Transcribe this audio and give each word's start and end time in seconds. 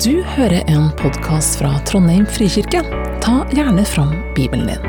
Du 0.00 0.22
hører 0.24 0.62
en 0.70 0.86
podkast 0.96 1.58
fra 1.58 1.74
Trondheim 1.84 2.22
frikirke. 2.24 2.80
Ta 3.20 3.32
gjerne 3.52 3.82
fram 3.84 4.12
Bibelen 4.32 4.70
din. 4.70 4.84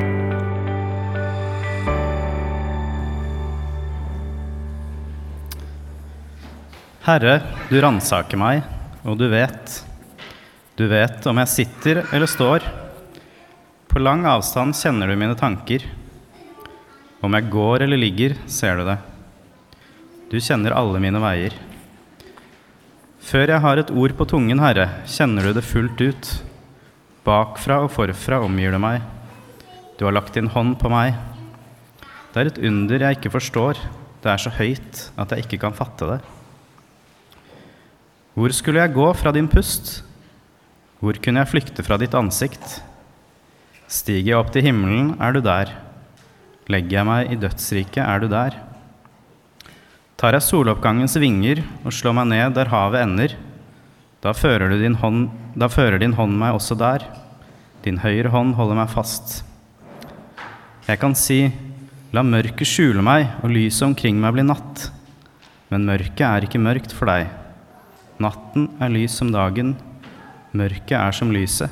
Herre, 7.03 7.33
du 7.67 7.75
ransaker 7.83 8.39
meg, 8.39 8.61
og 9.03 9.19
du 9.19 9.25
vet. 9.33 9.75
Du 10.79 10.85
vet 10.87 11.27
om 11.27 11.41
jeg 11.41 11.51
sitter 11.51 12.03
eller 12.05 12.29
står. 12.29 12.63
På 13.91 13.99
lang 13.99 14.23
avstand 14.29 14.77
kjenner 14.77 15.11
du 15.11 15.17
mine 15.19 15.35
tanker. 15.35 15.83
Om 17.19 17.35
jeg 17.41 17.51
går 17.51 17.89
eller 17.89 17.99
ligger, 17.99 18.39
ser 18.47 18.79
du 18.79 18.87
det. 18.93 18.99
Du 20.31 20.39
kjenner 20.39 20.79
alle 20.79 21.03
mine 21.03 21.19
veier. 21.19 21.59
Før 23.23 23.47
jeg 23.47 23.63
har 23.63 23.79
et 23.79 23.91
ord 23.95 24.13
på 24.19 24.25
tungen, 24.27 24.59
Herre, 24.59 24.89
kjenner 25.07 25.47
du 25.47 25.55
det 25.55 25.63
fullt 25.63 26.01
ut. 26.03 26.31
Bakfra 27.23 27.79
og 27.85 27.93
forfra 27.95 28.41
omgir 28.43 28.73
du 28.75 28.79
meg. 28.83 28.99
Du 29.95 30.03
har 30.03 30.11
lagt 30.11 30.35
din 30.35 30.49
hånd 30.51 30.75
på 30.81 30.91
meg. 30.91 31.15
Det 32.33 32.41
er 32.41 32.49
et 32.49 32.59
under 32.67 33.05
jeg 33.05 33.17
ikke 33.17 33.31
forstår. 33.31 33.79
Det 34.19 34.31
er 34.31 34.43
så 34.43 34.51
høyt 34.57 35.05
at 35.15 35.31
jeg 35.31 35.45
ikke 35.45 35.61
kan 35.63 35.77
fatte 35.77 36.09
det. 36.09 36.19
Hvor 38.35 38.51
skulle 38.55 38.83
jeg 38.83 38.95
gå 38.95 39.07
fra 39.15 39.31
din 39.31 39.47
pust? 39.47 40.01
Hvor 40.99 41.15
kunne 41.23 41.43
jeg 41.43 41.51
flykte 41.53 41.85
fra 41.85 41.95
ditt 42.01 42.15
ansikt? 42.17 42.81
Stiger 43.87 44.33
jeg 44.33 44.39
opp 44.41 44.51
til 44.51 44.67
himmelen, 44.67 45.13
er 45.23 45.31
du 45.31 45.39
der. 45.45 45.71
Legger 46.67 46.99
jeg 46.99 47.07
meg 47.07 47.31
i 47.31 47.39
dødsriket, 47.39 48.03
er 48.03 48.19
du 48.19 48.27
der. 48.31 48.59
Tar 50.23 50.37
jeg 50.37 50.45
soloppgangens 50.45 51.17
vinger 51.19 51.59
og 51.83 51.91
slår 51.91 52.13
meg 52.15 52.29
ned 52.29 52.53
der 52.55 52.69
havet 52.71 53.01
ender, 53.03 53.33
da 54.23 54.31
fører, 54.31 54.71
din 54.79 54.95
hånd, 54.95 55.25
da 55.59 55.67
fører 55.67 55.99
din 55.99 56.15
hånd 56.15 56.37
meg 56.39 56.55
også 56.55 56.77
der. 56.79 57.03
Din 57.83 57.99
høyre 57.99 58.31
hånd 58.31 58.53
holder 58.55 58.79
meg 58.79 58.93
fast. 58.93 59.41
Jeg 60.87 61.01
kan 61.01 61.11
si, 61.19 61.49
la 62.15 62.23
mørket 62.23 62.63
skjule 62.63 63.03
meg 63.03 63.35
og 63.43 63.51
lyset 63.51 63.89
omkring 63.89 64.15
meg 64.23 64.37
bli 64.37 64.47
natt. 64.47 64.85
Men 65.67 65.89
mørket 65.91 66.23
er 66.29 66.47
ikke 66.47 66.63
mørkt 66.69 66.95
for 66.95 67.11
deg. 67.11 67.27
Natten 68.23 68.71
er 68.79 68.95
lys 68.95 69.19
som 69.19 69.35
dagen, 69.35 69.75
mørket 70.55 71.01
er 71.03 71.19
som 71.19 71.35
lyset. 71.35 71.67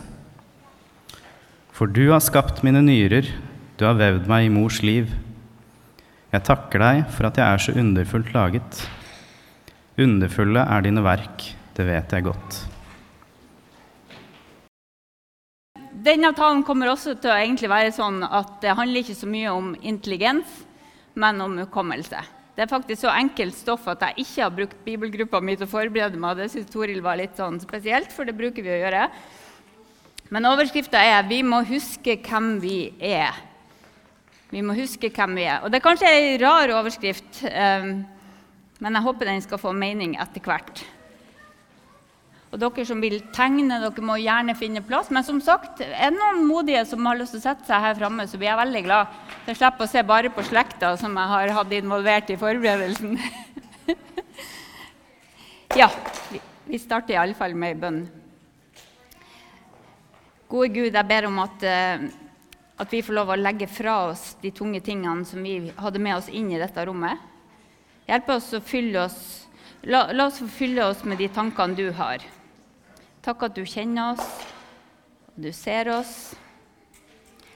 For 1.71 1.87
du 1.87 2.09
har 2.11 2.19
skapt 2.19 2.65
mine 2.67 2.83
nyrer, 2.83 3.31
du 3.79 3.87
har 3.87 3.95
vevd 3.95 4.27
meg 4.27 4.51
i 4.51 4.55
mors 4.59 4.83
liv. 4.83 5.07
Jeg 6.31 6.45
takker 6.47 6.79
deg 6.79 6.99
for 7.11 7.27
at 7.27 7.35
jeg 7.35 7.43
er 7.43 7.59
så 7.59 7.73
underfullt 7.75 8.29
laget. 8.31 8.77
Underfulle 9.99 10.61
er 10.63 10.85
dine 10.85 11.03
verk, 11.03 11.43
det 11.75 11.87
vet 11.89 12.13
jeg 12.15 12.23
godt. 12.23 12.59
Denne 15.91 16.31
talen 16.33 16.63
kommer 16.63 16.93
også 16.93 17.17
til 17.19 17.33
å 17.33 17.35
egentlig 17.35 17.67
være 17.69 17.91
sånn 17.93 18.23
at 18.23 18.55
det 18.63 18.77
handler 18.79 19.03
ikke 19.03 19.17
så 19.19 19.27
mye 19.27 19.51
om 19.51 19.73
intelligens, 19.83 20.47
men 21.19 21.43
om 21.43 21.59
hukommelse. 21.65 22.23
Det 22.55 22.63
er 22.63 22.71
faktisk 22.71 23.03
så 23.03 23.11
enkelt 23.11 23.59
stoff 23.59 23.91
at 23.91 24.07
jeg 24.07 24.23
ikke 24.23 24.45
har 24.45 24.55
brukt 24.55 24.81
bibelgruppa 24.87 25.43
mi 25.43 25.59
til 25.59 25.67
å 25.67 25.73
forberede 25.75 26.19
meg. 26.19 26.39
Det 26.39 26.47
syns 26.55 26.71
Toril 26.71 27.03
var 27.03 27.19
litt 27.19 27.35
sånn 27.35 27.59
spesielt, 27.59 28.11
for 28.15 28.23
det 28.23 28.39
bruker 28.39 28.63
vi 28.63 28.71
å 28.71 28.81
gjøre. 28.85 29.05
Men 30.31 30.47
overskrifta 30.47 30.95
er 30.95 31.27
'Vi 31.27 31.43
må 31.43 31.59
huske 31.67 32.15
hvem 32.23 32.61
vi 32.63 32.93
er'. 33.01 33.50
Vi 34.51 34.61
må 34.65 34.75
huske 34.75 35.09
hvem 35.15 35.37
vi 35.39 35.45
er. 35.47 35.61
Og 35.63 35.71
Det 35.71 35.79
er 35.79 35.85
kanskje 35.85 36.09
ei 36.11 36.39
rar 36.41 36.73
overskrift, 36.75 37.43
um, 37.47 38.01
men 38.81 38.97
jeg 38.97 39.05
håper 39.05 39.29
den 39.29 39.45
skal 39.45 39.61
få 39.61 39.71
mening 39.71 40.17
etter 40.19 40.43
hvert. 40.43 40.83
Og 42.51 42.59
dere 42.59 42.83
som 42.83 42.99
vil 42.99 43.21
tegne, 43.31 43.77
dere 43.79 44.03
må 44.03 44.17
gjerne 44.19 44.57
finne 44.59 44.83
plass. 44.83 45.07
Men 45.13 45.23
som 45.23 45.39
sagt, 45.43 45.79
er 45.79 46.11
det 46.11 46.17
noen 46.17 46.43
modige 46.49 46.83
som 46.89 47.05
har 47.07 47.15
lyst 47.15 47.31
til 47.31 47.39
å 47.39 47.45
sette 47.45 47.69
seg 47.69 47.85
her 47.85 47.95
framme, 47.95 48.25
så 48.27 48.39
blir 48.39 48.49
jeg 48.49 48.59
veldig 48.59 48.81
glad. 48.89 49.13
Så 49.45 49.53
jeg 49.53 49.59
slipper 49.61 49.87
å 49.87 49.91
se 49.93 50.03
bare 50.09 50.31
på 50.35 50.43
slekta 50.49 50.89
som 50.99 51.15
jeg 51.15 51.31
har 51.31 51.53
hatt 51.55 51.75
involvert 51.77 52.33
i 52.33 52.39
forberedelsen. 52.41 53.15
ja, 55.81 55.87
vi 56.67 56.81
starter 56.81 57.15
iallfall 57.15 57.55
med 57.55 57.71
ei 57.71 57.79
bønn. 57.85 58.01
Gode 60.51 60.73
Gud, 60.75 60.91
jeg 60.91 61.07
ber 61.07 61.29
om 61.29 61.39
at, 61.45 61.63
at 62.81 62.93
vi 62.93 63.03
får 63.05 63.13
lov 63.13 63.29
å 63.29 63.37
legge 63.37 63.67
fra 63.69 64.07
oss 64.09 64.35
de 64.41 64.49
tunge 64.55 64.81
tingene 64.81 65.25
som 65.27 65.43
vi 65.45 65.69
hadde 65.77 66.01
med 66.01 66.17
oss 66.17 66.31
inn 66.33 66.49
i 66.49 66.59
dette 66.61 66.85
rommet. 66.87 67.19
Hjelp 68.09 68.31
oss 68.33 68.49
å 68.57 68.63
fylle 68.65 69.05
oss 69.05 69.21
La, 69.81 70.11
la, 70.13 70.27
oss 70.27 70.37
få 70.37 70.45
fylle 70.45 70.83
oss 70.85 70.99
med 71.09 71.17
de 71.17 71.25
tankene 71.33 71.73
du 71.73 71.87
har. 71.97 72.21
Takk 73.25 73.47
at 73.47 73.55
du 73.57 73.63
kjenner 73.65 74.11
oss, 74.13 74.27
og 75.31 75.39
du 75.41 75.49
ser 75.57 75.89
oss. 75.89 76.13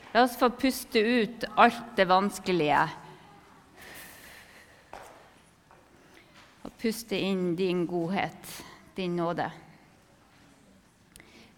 La 0.10 0.24
oss 0.26 0.34
få 0.40 0.50
puste 0.58 0.98
ut 0.98 1.46
alt 1.54 1.94
det 1.94 2.08
vanskelige. 2.10 2.82
Og 6.66 6.74
puste 6.82 7.22
inn 7.22 7.52
din 7.60 7.86
godhet, 7.86 8.56
din 8.98 9.20
nåde. 9.22 9.52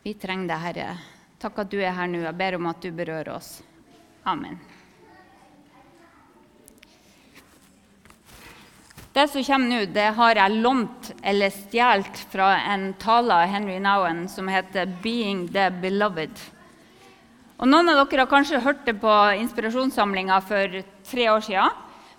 Vi 0.04 0.20
trenger 0.20 0.52
deg, 0.52 0.66
Herre. 0.68 1.17
Takk 1.38 1.60
at 1.62 1.70
du 1.70 1.78
er 1.78 1.94
her 1.94 2.10
nå. 2.10 2.24
Jeg 2.26 2.38
ber 2.38 2.58
om 2.58 2.66
at 2.72 2.82
du 2.82 2.90
berører 2.92 3.36
oss. 3.36 3.60
Amen. 4.26 4.58
Det 9.14 9.24
som 9.30 9.44
kommer 9.46 9.70
nå, 9.70 9.78
det 9.94 10.12
har 10.18 10.38
jeg 10.38 10.62
lånt 10.62 11.12
eller 11.26 11.54
stjålet 11.54 12.20
fra 12.30 12.52
en 12.74 12.92
tale 13.02 13.34
av 13.34 13.50
Henry 13.50 13.80
Nowen 13.82 14.28
som 14.30 14.50
heter 14.50 14.86
'Being 14.86 15.48
the 15.54 15.70
Beloved'. 15.82 16.42
Og 17.58 17.68
Noen 17.68 17.90
av 17.90 18.04
dere 18.06 18.26
har 18.26 18.30
kanskje 18.30 18.62
hørt 18.62 18.86
det 18.86 19.00
på 19.02 19.14
inspirasjonssamlinga 19.42 20.42
for 20.42 20.84
tre 21.10 21.30
år 21.30 21.42
siden. 21.42 21.70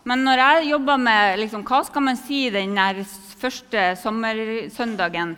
Men 0.04 0.24
når 0.24 0.42
jeg 0.42 0.70
jobba 0.70 0.96
med 0.96 1.38
liksom, 1.38 1.62
hva 1.62 1.84
skal 1.84 2.02
man 2.02 2.16
si 2.16 2.50
den 2.50 2.74
første 3.38 3.94
sommersøndagen, 4.02 5.36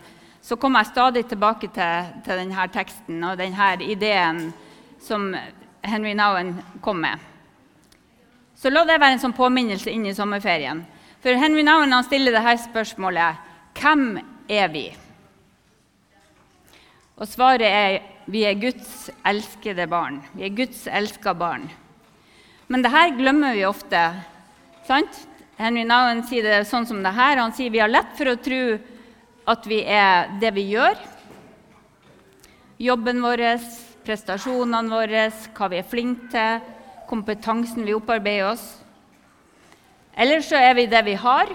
så 0.51 0.57
kommer 0.59 0.83
jeg 0.83 0.91
stadig 0.91 1.21
tilbake 1.31 1.69
til, 1.71 2.07
til 2.27 2.41
denne 2.41 2.65
teksten 2.75 3.21
og 3.23 3.37
denne 3.39 3.69
ideen 3.87 4.49
som 4.99 5.29
Henry 5.87 6.11
Nowen 6.19 6.57
kom 6.83 6.99
med. 7.05 7.23
Så 8.59 8.73
la 8.73 8.83
det 8.83 8.97
være 8.99 9.15
en 9.15 9.23
sånn 9.23 9.37
påminnelse 9.37 9.95
inn 9.95 10.09
i 10.11 10.17
sommerferien. 10.17 10.83
For 11.23 11.39
Henry 11.39 11.63
Nowen 11.63 11.95
stiller 12.03 12.35
dette 12.35 12.57
spørsmålet 12.65 13.47
Hvem 13.79 14.19
er 14.51 14.75
vi? 14.75 14.89
Og 17.21 17.31
svaret 17.31 17.71
er 17.71 18.01
vi 18.27 18.43
er 18.49 18.59
Guds 18.59 19.07
elskede 19.23 19.87
barn. 19.87 20.19
Vi 20.35 20.49
er 20.49 20.57
Guds 20.59 20.83
elska 20.91 21.31
barn. 21.31 21.71
Men 22.67 22.83
dette 22.83 23.07
glemmer 23.23 23.55
vi 23.55 23.69
ofte. 23.71 24.03
sant? 24.83 25.27
Henry 25.61 25.87
Nowen 25.87 26.25
sier 26.27 26.43
det 26.43 26.65
sånn 26.67 26.91
som 26.91 27.05
det 27.07 27.15
her. 27.15 27.39
Han 27.39 27.55
sier 27.55 27.71
vi 27.71 27.85
har 27.85 27.93
lett 27.93 28.17
for 28.19 28.35
å 28.35 28.41
tro 28.43 28.65
at 29.49 29.67
vi 29.69 29.81
er 29.85 30.33
det 30.41 30.53
vi 30.57 30.67
gjør. 30.75 30.99
Jobben 32.81 33.21
vår, 33.23 33.43
prestasjonene 34.05 34.93
våre, 34.93 35.27
hva 35.57 35.71
vi 35.73 35.81
er 35.81 35.89
flinke 35.89 36.31
til, 36.33 36.69
kompetansen 37.11 37.85
vi 37.85 37.97
opparbeider 37.97 38.53
oss. 38.53 38.65
Eller 40.15 40.45
så 40.47 40.59
er 40.61 40.77
vi 40.79 40.87
det 40.91 41.03
vi 41.07 41.17
har. 41.19 41.51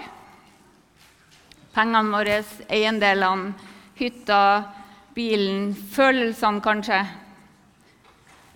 Pengene 1.76 2.12
våre, 2.12 2.40
eiendelene, 2.72 3.54
hytta, 3.96 4.40
bilen, 5.16 5.70
følelsene 5.72 6.62
kanskje. 6.64 7.00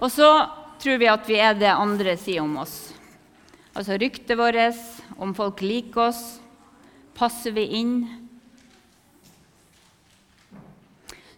Og 0.00 0.12
så 0.12 0.30
tror 0.80 1.00
vi 1.00 1.08
at 1.12 1.28
vi 1.28 1.40
er 1.40 1.56
det 1.56 1.72
andre 1.72 2.16
sier 2.20 2.44
om 2.44 2.58
oss. 2.62 2.92
Altså 3.76 3.96
ryktet 4.00 4.38
vårt, 4.38 4.80
om 5.20 5.34
folk 5.36 5.60
liker 5.64 6.08
oss. 6.10 6.22
Passer 7.16 7.52
vi 7.56 7.66
inn? 7.80 7.94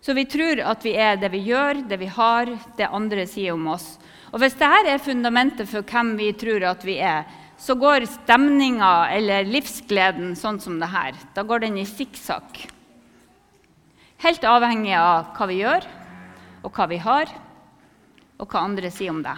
Så 0.03 0.17
vi 0.19 0.25
tror 0.27 0.59
at 0.67 0.83
vi 0.83 0.97
er 0.99 1.21
det 1.21 1.31
vi 1.31 1.45
gjør, 1.47 1.85
det 1.87 1.99
vi 2.01 2.09
har, 2.11 2.51
det 2.79 2.91
andre 2.91 3.23
sier 3.31 3.55
om 3.55 3.69
oss. 3.71 3.95
Og 4.33 4.41
Hvis 4.43 4.57
dette 4.59 4.91
er 4.91 5.03
fundamentet 5.03 5.69
for 5.71 5.87
hvem 5.87 6.17
vi 6.19 6.33
tror 6.35 6.65
at 6.67 6.83
vi 6.83 6.97
er, 6.99 7.23
så 7.63 7.77
går 7.79 8.09
stemninga 8.11 9.13
eller 9.15 9.47
livsgleden 9.47 10.33
sånn 10.35 10.59
som 10.59 10.81
det 10.83 10.89
her. 10.91 11.15
Da 11.37 11.45
går 11.47 11.63
den 11.63 11.79
i 11.79 11.87
sikksakk. 11.87 12.65
Helt 14.25 14.43
avhengig 14.47 14.97
av 14.99 15.31
hva 15.37 15.47
vi 15.51 15.61
gjør, 15.61 15.87
og 16.67 16.75
hva 16.75 16.89
vi 16.91 16.99
har, 17.03 17.31
og 18.43 18.51
hva 18.51 18.65
andre 18.67 18.91
sier 18.91 19.15
om 19.15 19.23
det. 19.23 19.37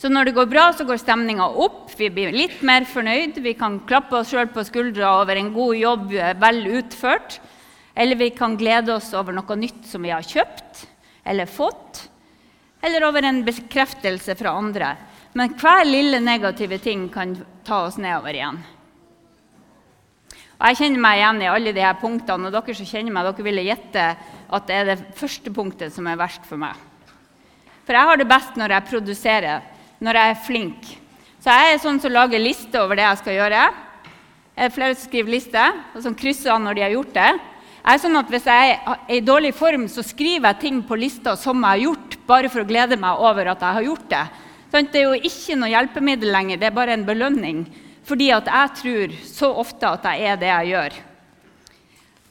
Så 0.00 0.08
når 0.12 0.28
det 0.28 0.36
går 0.36 0.48
bra, 0.48 0.66
så 0.72 0.84
går 0.88 1.00
stemninga 1.00 1.46
opp. 1.60 1.88
Vi 1.96 2.08
blir 2.12 2.32
litt 2.32 2.60
mer 2.64 2.86
fornøyd. 2.88 3.40
Vi 3.44 3.52
kan 3.56 3.80
klappe 3.88 4.16
oss 4.16 4.32
sjøl 4.32 4.48
på 4.52 4.64
skuldra 4.64 5.14
over 5.20 5.36
en 5.36 5.52
god 5.52 5.76
jobb 5.76 6.14
vel 6.40 6.60
utført. 6.80 7.36
Eller 7.94 8.16
vi 8.16 8.30
kan 8.30 8.56
glede 8.56 8.94
oss 8.94 9.12
over 9.16 9.34
noe 9.34 9.56
nytt 9.58 9.86
som 9.88 10.02
vi 10.02 10.12
har 10.14 10.24
kjøpt 10.26 10.86
eller 11.24 11.46
fått. 11.46 12.08
Eller 12.82 13.04
over 13.04 13.22
en 13.22 13.42
bekreftelse 13.44 14.34
fra 14.38 14.54
andre. 14.56 14.94
Men 15.32 15.54
hver 15.60 15.84
lille 15.86 16.20
negative 16.22 16.78
ting 16.82 17.08
kan 17.12 17.36
ta 17.66 17.84
oss 17.86 17.98
nedover 18.00 18.34
igjen. 18.34 18.60
Og 20.60 20.68
Jeg 20.68 20.76
kjenner 20.76 21.00
meg 21.00 21.18
igjen 21.18 21.42
i 21.42 21.48
alle 21.48 21.72
disse 21.72 21.90
punktene, 22.02 22.48
og 22.48 22.52
dere 22.52 22.76
som 22.76 22.88
kjenner 22.88 23.14
meg, 23.14 23.28
dere 23.28 23.46
ville 23.46 23.64
gjette 23.64 24.06
at 24.50 24.66
det 24.68 24.76
er 24.76 24.88
det 24.90 25.04
første 25.16 25.52
punktet 25.56 25.94
som 25.94 26.08
er 26.10 26.18
verst 26.20 26.44
for 26.48 26.60
meg. 26.60 26.74
For 27.86 27.96
jeg 27.96 28.08
har 28.10 28.20
det 28.20 28.28
best 28.28 28.58
når 28.60 28.74
jeg 28.74 28.88
produserer, 28.90 29.62
når 30.04 30.18
jeg 30.20 30.32
er 30.32 30.42
flink. 30.44 30.90
Så 31.40 31.54
jeg 31.54 31.70
er 31.72 31.80
sånn 31.80 32.00
som 32.02 32.12
lager 32.12 32.42
liste 32.42 32.76
over 32.82 32.98
det 32.98 33.06
jeg 33.06 33.20
skal 33.22 33.38
gjøre. 33.38 33.62
Det 34.52 34.66
er 34.66 34.74
flere 34.74 34.96
som 34.98 35.08
skriver 35.08 35.32
liste, 35.32 35.64
og 35.94 36.04
som 36.04 36.16
krysser 36.18 36.52
an 36.52 36.68
når 36.68 36.76
de 36.76 36.84
har 36.84 36.94
gjort 36.98 37.16
det. 37.16 37.30
Jeg 37.80 37.96
er 37.96 38.00
sånn 38.02 38.20
at 38.20 38.30
Hvis 38.30 38.46
jeg 38.46 38.72
er 38.76 38.98
i 39.08 39.20
dårlig 39.24 39.54
form, 39.56 39.86
så 39.88 40.04
skriver 40.04 40.50
jeg 40.50 40.60
ting 40.60 40.80
på 40.86 40.98
lista 41.00 41.36
som 41.36 41.62
jeg 41.64 41.70
har 41.70 41.84
gjort, 41.88 42.16
bare 42.28 42.50
for 42.52 42.62
å 42.62 42.68
glede 42.68 42.98
meg 43.00 43.20
over 43.20 43.52
at 43.52 43.62
jeg 43.64 43.78
har 43.78 43.86
gjort 43.86 44.08
det. 44.10 44.24
Sånn, 44.70 44.90
det 44.92 45.00
er 45.00 45.06
jo 45.08 45.30
ikke 45.30 45.56
noe 45.58 45.70
hjelpemiddel 45.72 46.30
lenger, 46.30 46.60
det 46.60 46.68
er 46.68 46.76
bare 46.76 46.94
en 46.94 47.06
belønning. 47.08 47.64
Fordi 48.06 48.28
at 48.34 48.50
jeg 48.50 48.74
tror 48.80 49.16
så 49.26 49.50
ofte 49.62 49.88
at 49.88 50.06
jeg 50.10 50.28
er 50.28 50.38
det 50.38 50.50
jeg 50.50 50.70
gjør. 50.74 50.98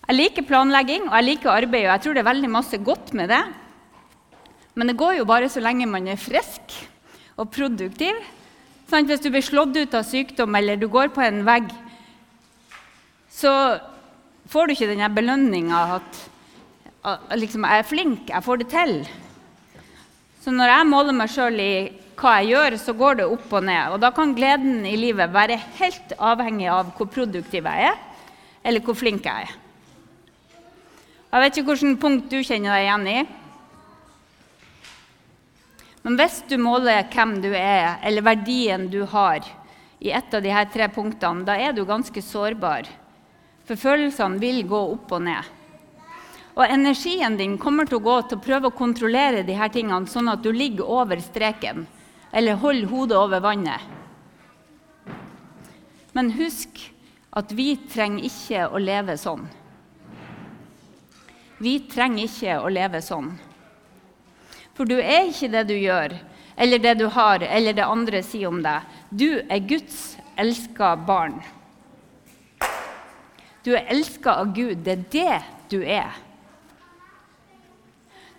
Jeg 0.09 0.17
liker 0.17 0.47
planlegging 0.47 1.09
og 1.09 1.15
jeg 1.17 1.27
liker 1.27 1.51
arbeid, 1.53 1.85
og 1.87 1.91
jeg 1.91 2.03
tror 2.05 2.15
det 2.15 2.23
er 2.23 2.29
veldig 2.31 2.51
masse 2.53 2.79
godt 2.85 3.11
med 3.17 3.29
det. 3.33 3.43
Men 4.77 4.89
det 4.89 4.97
går 5.01 5.19
jo 5.19 5.27
bare 5.29 5.49
så 5.51 5.61
lenge 5.61 5.89
man 5.89 6.07
er 6.07 6.21
frisk 6.21 6.77
og 7.39 7.49
produktiv. 7.53 8.15
Sånn, 8.89 9.05
hvis 9.09 9.21
du 9.21 9.29
blir 9.33 9.45
slått 9.45 9.75
ut 9.77 9.93
av 9.97 10.07
sykdom 10.07 10.55
eller 10.57 10.79
du 10.79 10.87
går 10.89 11.11
på 11.13 11.21
en 11.25 11.43
vegg, 11.45 11.69
så 13.29 13.51
får 14.49 14.67
du 14.67 14.75
ikke 14.75 14.89
den 14.89 15.15
belønninga 15.15 15.79
at, 15.99 16.21
at 17.05 17.33
liksom, 17.37 17.65
jeg 17.65 17.83
er 17.83 17.87
flink, 17.87 18.29
jeg 18.33 18.45
får 18.45 18.61
det 18.63 18.69
til. 18.73 18.93
Så 20.43 20.53
når 20.55 20.73
jeg 20.73 20.89
måler 20.89 21.15
meg 21.15 21.31
sjøl 21.31 21.59
i 21.61 21.73
hva 22.19 22.35
jeg 22.39 22.51
gjør, 22.53 22.77
så 22.81 22.95
går 22.97 23.19
det 23.19 23.27
opp 23.31 23.53
og 23.55 23.65
ned. 23.67 23.93
Og 23.93 24.01
da 24.03 24.11
kan 24.15 24.35
gleden 24.35 24.85
i 24.87 24.97
livet 24.99 25.31
være 25.31 25.59
helt 25.79 26.13
avhengig 26.17 26.69
av 26.71 26.91
hvor 26.97 27.09
produktiv 27.11 27.67
jeg 27.67 27.91
er, 27.91 27.99
eller 28.63 28.83
hvor 28.83 28.97
flink 28.97 29.27
jeg 29.27 29.47
er. 29.47 29.57
Jeg 31.29 31.43
vet 31.43 31.59
ikke 31.59 31.75
hvilket 31.75 32.01
punkt 32.01 32.31
du 32.31 32.39
kjenner 32.41 32.73
deg 32.73 32.87
igjen 32.87 33.07
i. 33.11 33.19
Men 36.01 36.15
hvis 36.17 36.39
du 36.49 36.55
måler 36.57 37.05
hvem 37.13 37.35
du 37.43 37.51
er, 37.53 37.99
eller 38.07 38.25
verdien 38.25 38.87
du 38.89 39.03
har, 39.11 39.45
i 39.99 40.13
ett 40.15 40.33
av 40.33 40.41
disse 40.41 40.63
tre 40.73 40.87
punktene, 40.95 41.43
da 41.45 41.57
er 41.59 41.75
du 41.75 41.83
ganske 41.85 42.23
sårbar. 42.23 42.87
For 43.69 43.77
følelsene 43.77 44.41
vil 44.41 44.63
gå 44.65 44.77
opp 44.95 45.11
og 45.13 45.27
ned. 45.27 45.45
Og 46.57 46.63
energien 46.65 47.35
din 47.37 47.51
kommer 47.61 47.85
til 47.85 47.99
å 47.99 48.05
gå 48.07 48.15
til 48.25 48.39
å 48.39 48.41
prøve 48.41 48.71
å 48.71 48.75
kontrollere 48.75 49.43
disse 49.45 49.67
tingene 49.75 50.09
sånn 50.09 50.31
at 50.31 50.41
du 50.41 50.49
ligger 50.49 50.89
over 50.89 51.21
streken, 51.21 51.83
eller 52.33 52.57
holder 52.63 52.89
hodet 52.89 53.19
over 53.19 53.43
vannet. 53.45 53.85
Men 56.17 56.33
husk 56.33 56.81
at 57.29 57.53
vi 57.53 57.75
trenger 57.93 58.25
ikke 58.25 58.65
å 58.73 58.81
leve 58.81 59.19
sånn. 59.21 59.45
Vi 61.61 61.75
trenger 61.93 62.25
ikke 62.25 62.57
å 62.63 62.73
leve 62.73 63.03
sånn. 63.05 63.29
For 64.73 64.89
du 64.89 64.97
er 64.97 65.29
ikke 65.29 65.51
det 65.53 65.63
du 65.69 65.75
gjør, 65.77 66.17
eller 66.57 66.81
det 66.81 66.97
du 67.03 67.05
har, 67.13 67.45
eller 67.45 67.77
det 67.77 67.85
andre 67.85 68.25
sier 68.25 68.49
om 68.49 68.63
deg. 68.65 68.81
Du 69.13 69.43
er 69.45 69.61
Guds 69.61 70.17
elska 70.41 70.95
barn. 71.05 71.37
Du 73.69 73.75
er 73.77 73.85
elska 73.93 74.33
av 74.41 74.49
Gud. 74.55 74.79
Det 74.81 74.95
er 74.95 75.01
det 75.13 75.35
du 75.69 75.83
er. 75.85 76.15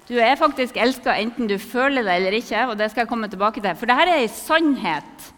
Du 0.09 0.17
er 0.19 0.35
faktisk 0.35 0.75
elska 0.83 1.15
enten 1.23 1.47
du 1.47 1.55
føler 1.63 2.03
det 2.03 2.17
eller 2.19 2.35
ikke. 2.41 2.65
og 2.67 2.75
det 2.79 2.89
skal 2.91 3.05
jeg 3.05 3.11
komme 3.13 3.29
tilbake 3.31 3.63
til. 3.63 3.77
For 3.79 3.87
dette 3.87 4.11
er 4.11 4.25
en 4.25 4.35
sannhet. 4.35 5.29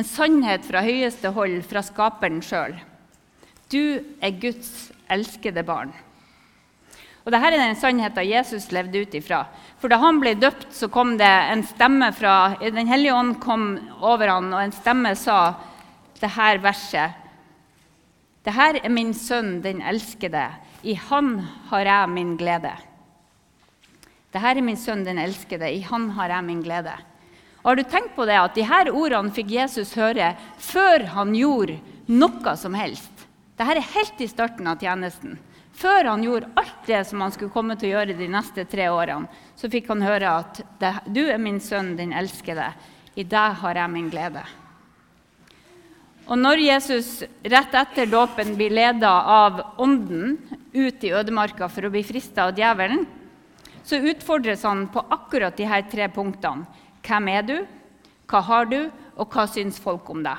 En 0.00 0.08
sannhet 0.08 0.64
fra 0.64 0.80
høyeste 0.80 1.28
hold, 1.28 1.60
fra 1.68 1.84
skaperen 1.84 2.40
sjøl. 2.40 2.78
Du 3.68 4.00
er 4.00 4.40
Guds 4.40 4.88
elskede 5.12 5.60
barn. 5.60 5.92
Og 7.26 7.30
Dette 7.34 7.52
er 7.52 7.60
den 7.60 7.76
sannheten 7.76 8.30
Jesus 8.30 8.72
levde 8.72 9.04
ut 9.04 9.14
ifra. 9.14 9.44
For 9.78 9.92
Da 9.92 10.00
han 10.00 10.24
ble 10.24 10.38
døpt, 10.40 10.72
så 10.72 10.88
kom 10.88 11.18
det 11.18 11.28
en 11.28 11.62
stemme 11.62 12.14
fra 12.16 12.56
Den 12.60 12.88
hellige 12.88 13.12
ånd 13.12 13.40
kom 13.40 13.76
over 14.00 14.28
han, 14.28 14.54
og 14.54 14.62
en 14.62 14.72
stemme 14.72 15.12
sa 15.14 15.54
det 16.18 16.32
her 16.32 16.64
verset. 16.64 17.21
Det 18.42 18.54
her 18.56 18.80
er 18.82 18.90
min 18.90 19.12
sønn, 19.14 19.60
den 19.62 19.82
elskede. 19.86 20.48
I 20.82 20.96
han 20.98 21.36
har 21.70 21.86
jeg 21.86 22.10
min 22.10 22.34
glede. 22.36 22.72
Det 24.32 24.40
her 24.42 24.58
er 24.58 24.66
min 24.66 24.78
sønn, 24.80 25.04
den 25.06 25.20
elskede. 25.22 25.68
I 25.70 25.82
han 25.86 26.08
har 26.16 26.32
jeg 26.34 26.44
min 26.44 26.62
glede. 26.64 26.94
Og 27.62 27.70
har 27.70 27.78
du 27.78 27.84
tenkt 27.86 28.16
på 28.16 28.26
det 28.26 28.40
at 28.40 28.56
de 28.58 28.64
her 28.66 28.90
ordene 28.90 29.30
fikk 29.30 29.52
Jesus 29.54 29.94
høre 29.94 30.32
før 30.58 31.04
han 31.14 31.34
gjorde 31.36 31.78
noe 32.10 32.54
som 32.58 32.74
helst? 32.74 33.12
Dette 33.54 33.76
er 33.78 33.90
helt 33.94 34.22
i 34.24 34.26
starten 34.26 34.66
av 34.66 34.82
tjenesten. 34.82 35.36
Før 35.72 36.10
han 36.10 36.24
gjorde 36.26 36.50
alt 36.58 36.88
det 36.88 37.04
som 37.06 37.22
han 37.22 37.32
skulle 37.32 37.54
komme 37.54 37.76
til 37.78 37.92
å 37.92 37.94
gjøre 37.94 38.16
de 38.18 38.26
neste 38.30 38.64
tre 38.68 38.88
årene, 38.90 39.30
så 39.54 39.70
fikk 39.70 39.86
han 39.92 40.02
høre 40.02 40.34
at 40.42 40.60
'Du 41.06 41.22
er 41.30 41.38
min 41.38 41.60
sønn, 41.60 41.96
den 41.96 42.12
elskede. 42.12 42.72
I 43.14 43.22
deg 43.22 43.54
har 43.62 43.74
jeg 43.74 43.90
min 43.90 44.10
glede'. 44.10 44.61
Og 46.30 46.38
når 46.38 46.62
Jesus 46.62 47.08
rett 47.42 47.74
etter 47.74 48.06
dåpen 48.06 48.54
blir 48.58 48.70
leda 48.70 49.10
av 49.10 49.60
Ånden 49.82 50.36
ut 50.72 51.04
i 51.04 51.10
ødemarka 51.10 51.68
for 51.68 51.86
å 51.86 51.90
bli 51.92 52.04
frista 52.06 52.46
av 52.46 52.58
djevelen, 52.58 53.04
så 53.82 53.98
utfordres 53.98 54.62
han 54.62 54.86
på 54.92 55.02
akkurat 55.10 55.56
de 55.58 55.66
her 55.66 55.82
tre 55.90 56.06
punktene. 56.12 56.66
Hvem 57.02 57.28
er 57.32 57.42
du? 57.42 57.56
Hva 58.30 58.40
har 58.46 58.68
du? 58.70 58.78
Og 59.18 59.34
hva 59.34 59.48
syns 59.50 59.80
folk 59.82 60.06
om 60.14 60.22
deg? 60.24 60.38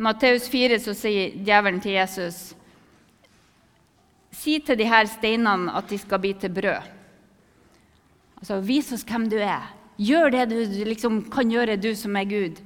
I 0.00 0.02
Matteus 0.06 0.48
4 0.48 0.80
så 0.80 0.96
sier 0.96 1.36
djevelen 1.36 1.82
til 1.84 1.98
Jesus 1.98 2.54
Si 4.40 4.54
til 4.64 4.78
de 4.78 4.86
her 4.88 5.04
steinene 5.10 5.72
at 5.76 5.90
de 5.90 5.98
skal 6.00 6.20
bli 6.22 6.30
til 6.38 6.52
brød. 6.54 6.86
Altså, 8.40 8.60
Vis 8.64 8.88
oss 8.94 9.02
hvem 9.04 9.26
du 9.28 9.36
er. 9.36 9.66
Gjør 10.00 10.30
det 10.32 10.44
du 10.48 10.84
liksom 10.88 11.18
kan 11.28 11.50
gjøre, 11.50 11.76
du 11.76 11.90
som 11.98 12.16
er 12.16 12.28
Gud. 12.30 12.60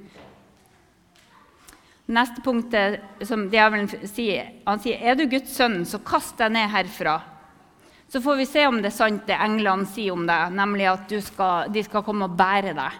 Neste 2.05 2.41
punktet 2.45 3.01
som 3.25 3.47
djevelen 3.49 3.87
sier, 4.05 4.51
han 4.67 4.81
sier 4.81 5.01
er 5.01 5.17
du 5.17 5.25
Guds 5.29 5.55
sønn, 5.57 5.79
så 5.89 5.97
kast 6.05 6.37
deg 6.37 6.53
ned 6.53 6.69
herfra. 6.69 7.15
Så 8.07 8.21
får 8.21 8.35
vi 8.37 8.45
se 8.45 8.67
om 8.69 8.77
det 8.77 8.91
er 8.91 8.97
sant 8.99 9.25
det 9.25 9.37
englene 9.41 9.89
sier 9.89 10.13
om 10.13 10.27
deg, 10.27 10.53
nemlig 10.53 10.85
at 10.91 11.15
skal, 11.25 11.71
de 11.73 11.81
skal 11.85 12.05
komme 12.05 12.27
og 12.27 12.35
bære 12.37 12.75
deg. 12.77 12.99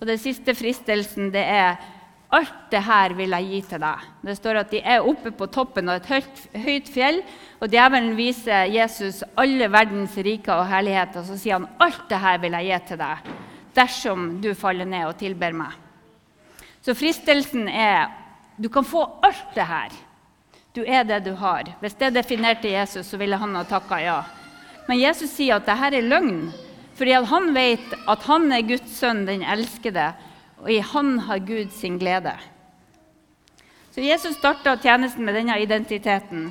Og 0.00 0.08
Den 0.08 0.20
siste 0.20 0.54
fristelsen 0.56 1.28
det 1.34 1.42
er 1.44 1.76
alt 2.32 2.70
det 2.72 2.80
her 2.86 3.12
vil 3.18 3.34
jeg 3.36 3.48
gi 3.50 3.60
til 3.72 3.82
deg. 3.82 4.06
Det 4.24 4.36
står 4.38 4.62
at 4.62 4.72
de 4.72 4.80
er 4.80 5.04
oppe 5.04 5.34
på 5.36 5.50
toppen 5.52 5.90
av 5.90 6.00
et 6.00 6.08
høyt, 6.08 6.42
høyt 6.64 6.88
fjell, 6.94 7.20
og 7.60 7.68
djevelen 7.68 8.14
viser 8.16 8.70
Jesus 8.70 9.20
alle 9.36 9.68
verdens 9.68 10.16
riker 10.16 10.62
og 10.62 10.70
herligheter. 10.70 11.26
Så 11.26 11.36
sier 11.36 11.58
han 11.58 11.68
alt 11.82 12.06
det 12.08 12.22
her 12.22 12.40
vil 12.40 12.56
jeg 12.56 12.70
gi 12.70 12.80
til 12.88 13.02
deg 13.04 13.30
dersom 13.76 14.26
du 14.42 14.50
faller 14.58 14.88
ned 14.88 15.06
og 15.06 15.18
tilber 15.20 15.54
meg. 15.54 15.89
Så 16.80 16.94
fristelsen 16.96 17.68
er 17.68 18.08
du 18.56 18.68
kan 18.68 18.84
få 18.84 19.06
alt 19.22 19.54
det 19.54 19.64
her. 19.64 19.92
Du 20.72 20.82
er 20.84 21.04
det 21.04 21.22
du 21.24 21.32
har. 21.34 21.64
Hvis 21.80 21.96
det 21.98 22.12
definerte 22.14 22.68
Jesus, 22.68 23.06
så 23.06 23.16
ville 23.16 23.36
han 23.36 23.56
ha 23.56 23.64
takka 23.64 23.98
ja. 24.00 24.18
Men 24.88 25.00
Jesus 25.00 25.32
sier 25.32 25.56
at 25.56 25.68
dette 25.68 25.96
er 25.96 26.06
løgn, 26.06 26.50
fordi 26.98 27.16
han 27.30 27.52
vet 27.56 27.94
at 28.10 28.26
han 28.28 28.52
er 28.52 28.66
Guds 28.68 28.98
sønn, 28.98 29.24
den 29.26 29.42
elskede, 29.42 30.10
og 30.60 30.70
i 30.70 30.80
han 30.84 31.18
har 31.24 31.40
Gud 31.40 31.72
sin 31.72 31.98
glede. 31.98 32.34
Så 33.90 34.04
Jesus 34.04 34.36
starta 34.36 34.76
tjenesten 34.76 35.24
med 35.24 35.34
denne 35.34 35.56
identiteten, 35.62 36.50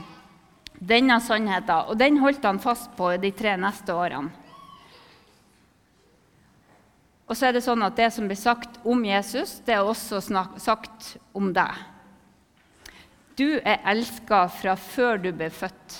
denne 0.80 1.20
sannheten, 1.22 1.92
og 1.92 2.00
den 2.00 2.18
holdt 2.20 2.44
han 2.44 2.60
fast 2.60 2.92
på 2.98 3.14
de 3.22 3.32
tre 3.32 3.56
neste 3.58 3.94
årene. 3.96 4.34
Og 7.30 7.38
så 7.38 7.46
er 7.46 7.54
det 7.54 7.62
sånn 7.62 7.86
at 7.86 7.98
det 7.98 8.10
som 8.14 8.26
blir 8.26 8.40
sagt 8.40 8.80
om 8.90 9.04
Jesus, 9.06 9.60
det 9.66 9.76
er 9.76 9.86
også 9.86 10.18
sagt 10.58 11.12
om 11.38 11.52
deg. 11.54 11.76
Du 13.38 13.62
er 13.62 13.84
elska 13.88 14.48
fra 14.52 14.74
før 14.76 15.22
du 15.22 15.30
ble 15.32 15.52
født. 15.54 16.00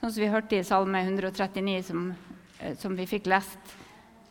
Sånn 0.00 0.14
som 0.14 0.22
vi 0.22 0.30
hørte 0.32 0.56
i 0.56 0.64
Salme 0.64 1.02
139, 1.04 1.82
som, 1.90 2.08
eh, 2.58 2.74
som 2.80 2.96
vi 2.96 3.06
fikk 3.06 3.28
lest. 3.28 3.76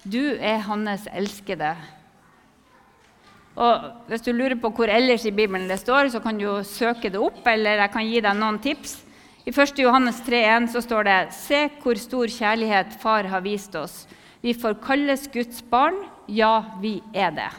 Du 0.03 0.35
er 0.39 0.65
hans 0.65 1.05
elskede. 1.13 1.75
Og 3.55 3.93
Hvis 4.07 4.21
du 4.21 4.31
lurer 4.33 4.55
på 4.55 4.71
hvor 4.73 4.89
ellers 4.89 5.25
i 5.25 5.31
Bibelen 5.31 5.67
det 5.67 5.79
står, 5.79 6.09
så 6.09 6.21
kan 6.21 6.37
du 6.37 6.63
søke 6.63 7.11
det 7.11 7.19
opp, 7.19 7.45
eller 7.45 7.77
jeg 7.77 7.91
kan 7.91 8.05
gi 8.05 8.21
deg 8.21 8.35
noen 8.35 8.59
tips. 8.59 9.03
I 9.45 9.51
1. 9.51 9.79
Johannes 9.79 10.21
3,1 10.21 10.71
så 10.71 10.81
står 10.81 11.03
det 11.03 11.33
Se 11.33 11.69
hvor 11.81 11.95
stor 11.95 12.25
kjærlighet 12.27 12.99
Far 12.99 13.23
har 13.23 13.41
vist 13.41 13.75
oss 13.75 14.07
vi 14.41 14.53
får 14.53 14.77
kalles 14.83 15.27
Guds 15.33 15.63
barn. 15.69 15.97
Ja, 16.27 16.77
vi 16.81 16.99
er 17.13 17.31
det. 17.33 17.49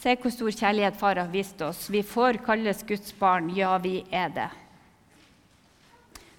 Se 0.00 0.14
hvor 0.16 0.32
stor 0.32 0.52
kjærlighet 0.54 0.96
Far 0.96 1.18
har 1.20 1.28
vist 1.32 1.60
oss. 1.62 1.88
Vi 1.92 2.00
får 2.06 2.40
kalles 2.46 2.84
Guds 2.88 3.12
barn. 3.18 3.50
Ja, 3.56 3.74
vi 3.78 4.00
er 4.10 4.30
det. 4.32 4.48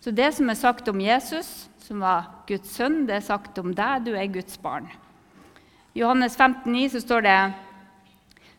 Så 0.01 0.13
det 0.17 0.31
som 0.33 0.49
er 0.49 0.57
sagt 0.57 0.87
om 0.89 1.01
Jesus, 1.01 1.67
som 1.83 2.01
var 2.01 2.31
Guds 2.49 2.71
sønn, 2.73 3.03
det 3.05 3.19
er 3.19 3.27
sagt 3.27 3.59
om 3.61 3.75
deg. 3.77 4.07
Du 4.07 4.15
er 4.17 4.31
Guds 4.33 4.57
barn. 4.57 4.87
I 5.93 6.01
Johannes 6.01 6.37
15, 6.39 6.71
9, 6.71 6.87
så 6.95 7.01
står 7.03 7.27
det 7.27 7.37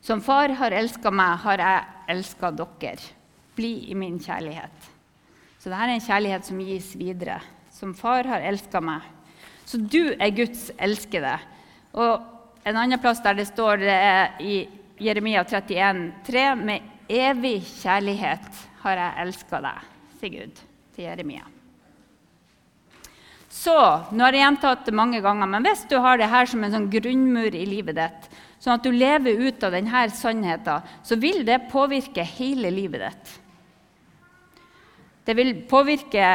Som 0.02 0.20
far 0.22 0.54
har 0.58 0.74
elska 0.74 1.10
meg, 1.14 1.38
har 1.42 1.58
jeg 1.62 1.82
elska 2.14 2.52
dere. 2.58 3.10
Bli 3.56 3.90
i 3.90 3.94
min 3.98 4.20
kjærlighet. 4.22 4.90
Så 5.58 5.70
dette 5.70 5.82
er 5.82 5.94
en 5.94 6.06
kjærlighet 6.06 6.46
som 6.46 6.62
gis 6.62 6.92
videre. 6.98 7.40
Som 7.70 7.94
far 7.94 8.26
har 8.26 8.42
elska 8.42 8.80
meg. 8.82 9.02
Så 9.66 9.78
du 9.78 10.14
er 10.18 10.34
Guds 10.36 10.70
elskede. 10.78 11.36
Og 11.92 12.66
en 12.66 12.78
annen 12.78 13.00
plass 13.02 13.22
der 13.24 13.38
det 13.38 13.48
står 13.50 13.82
det 13.82 13.94
er 13.94 14.42
i 14.42 14.56
Jeremia 15.02 15.44
31, 15.44 16.12
31,3.: 16.26 16.44
Med 16.62 16.92
evig 17.08 17.62
kjærlighet 17.66 18.62
har 18.82 19.00
jeg 19.00 19.26
elska 19.26 19.60
deg, 19.64 19.90
sier 20.20 20.36
Gud 20.36 20.62
til 20.94 21.04
Jeremia. 21.04 21.44
Så, 23.52 23.74
nå 24.16 24.24
har 24.24 24.32
jeg 24.32 24.46
gjentatt 24.46 24.86
det 24.88 24.94
mange 24.96 25.20
ganger, 25.20 25.46
men 25.46 25.66
hvis 25.66 25.84
du 25.90 25.98
har 26.00 26.16
det 26.18 26.30
her 26.32 26.48
som 26.48 26.62
en 26.64 26.72
sånn 26.72 26.88
grunnmur 26.90 27.52
i 27.52 27.66
livet 27.68 27.98
ditt, 27.98 28.30
sånn 28.62 28.78
at 28.78 28.86
du 28.86 28.94
lever 28.94 29.42
ut 29.44 29.66
av 29.66 29.74
denne 29.74 30.06
sannheten, 30.16 30.88
så 31.04 31.18
vil 31.20 31.42
det 31.44 31.66
påvirke 31.70 32.24
hele 32.24 32.70
livet 32.72 33.04
ditt. 33.04 33.34
Det 35.28 35.36
vil 35.38 35.52
påvirke 35.68 36.30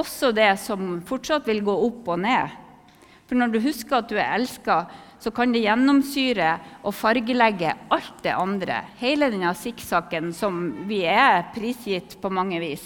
også 0.00 0.32
det 0.34 0.54
som 0.62 0.96
fortsatt 1.06 1.46
vil 1.46 1.60
gå 1.66 1.74
opp 1.86 2.08
og 2.14 2.22
ned. 2.24 2.56
For 3.28 3.38
når 3.38 3.52
du 3.52 3.60
husker 3.64 4.00
at 4.00 4.10
du 4.10 4.16
er 4.18 4.34
elska, 4.36 4.84
så 5.22 5.30
kan 5.30 5.52
det 5.54 5.62
gjennomsyre 5.62 6.56
og 6.82 6.94
fargelegge 6.98 7.76
alt 7.94 8.24
det 8.24 8.34
andre. 8.34 8.80
Hele 8.98 9.30
denne 9.30 9.52
sikksakken 9.56 10.32
som 10.34 10.64
vi 10.88 11.04
er 11.06 11.46
prisgitt 11.54 12.18
på 12.20 12.32
mange 12.34 12.58
vis. 12.62 12.82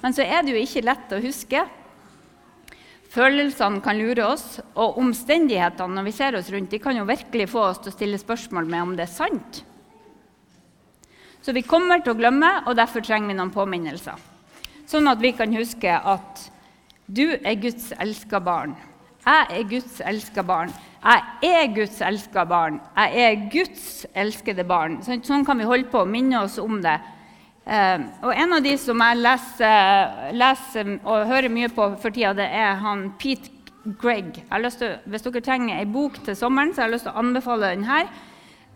Men 0.00 0.16
så 0.16 0.24
er 0.24 0.42
det 0.42 0.54
jo 0.54 0.62
ikke 0.62 0.84
lett 0.88 1.12
å 1.14 1.22
huske. 1.22 1.62
Følelsene 3.10 3.82
kan 3.82 3.98
lure 3.98 4.26
oss, 4.32 4.60
og 4.78 4.98
omstendighetene 5.02 5.96
når 5.96 6.06
vi 6.06 6.14
ser 6.14 6.38
oss 6.38 6.50
rundt, 6.54 6.70
de 6.70 6.78
kan 6.82 6.98
jo 6.98 7.08
virkelig 7.08 7.48
få 7.50 7.64
oss 7.72 7.82
til 7.82 7.90
å 7.90 7.96
stille 7.96 8.20
spørsmål 8.22 8.70
med 8.70 8.84
om 8.84 8.94
det 8.98 9.06
er 9.08 9.12
sant. 9.12 9.64
Så 11.42 11.54
vi 11.56 11.64
kommer 11.66 12.02
til 12.04 12.14
å 12.14 12.18
glemme, 12.18 12.52
og 12.66 12.76
derfor 12.78 13.02
trenger 13.04 13.32
vi 13.32 13.38
noen 13.38 13.52
påminnelser. 13.54 14.18
Sånn 14.90 15.08
at 15.10 15.20
vi 15.22 15.32
kan 15.34 15.54
huske 15.54 15.90
at 15.90 16.49
du 17.10 17.26
er 17.34 17.58
Guds 17.58 17.90
elska 17.98 18.38
barn. 18.40 18.76
Jeg 19.26 19.46
er 19.58 19.64
Guds 19.68 20.00
elska 20.06 20.42
barn. 20.46 20.70
Jeg 21.02 21.48
er 21.50 21.72
Guds 21.74 22.00
elska 22.06 22.44
barn. 22.48 22.80
Jeg 22.96 23.24
er 23.24 23.48
Guds 23.52 23.86
elskede 24.14 24.64
barn. 24.64 25.00
Sånn 25.02 25.44
kan 25.44 25.58
vi 25.58 25.68
holde 25.68 25.90
på 25.90 26.04
og 26.04 26.12
minne 26.12 26.44
oss 26.44 26.58
om 26.62 26.78
det 26.84 26.98
Uh, 27.70 28.02
og 28.24 28.32
En 28.34 28.54
av 28.56 28.64
de 28.64 28.72
som 28.80 28.98
jeg 29.04 29.18
leser, 29.20 30.14
leser, 30.34 30.88
og 31.04 31.28
hører 31.28 31.52
mye 31.52 31.68
på 31.70 31.84
for 32.02 32.10
tida, 32.10 32.32
det 32.34 32.48
er 32.56 32.80
han 32.80 33.10
Pete 33.20 33.52
Gregg. 34.00 34.40
Til, 34.50 34.96
hvis 35.06 35.22
dere 35.22 35.42
trenger 35.44 35.76
ei 35.78 35.86
bok 35.86 36.18
til 36.24 36.34
sommeren, 36.34 36.72
så 36.74 36.82
har 36.82 36.88
jeg 36.88 36.96
lyst 36.96 37.06
til 37.06 37.14
å 37.14 37.22
anbefale 37.22 37.70
denne. 37.76 38.00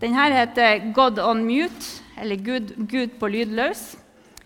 Denne 0.00 0.28
heter 0.36 0.92
'God 0.92 1.18
on 1.18 1.42
Mute', 1.48 2.02
eller 2.20 2.36
Gud, 2.36 2.74
Gud, 2.86 3.18
på 3.18 3.26
lydløs'. 3.26 3.96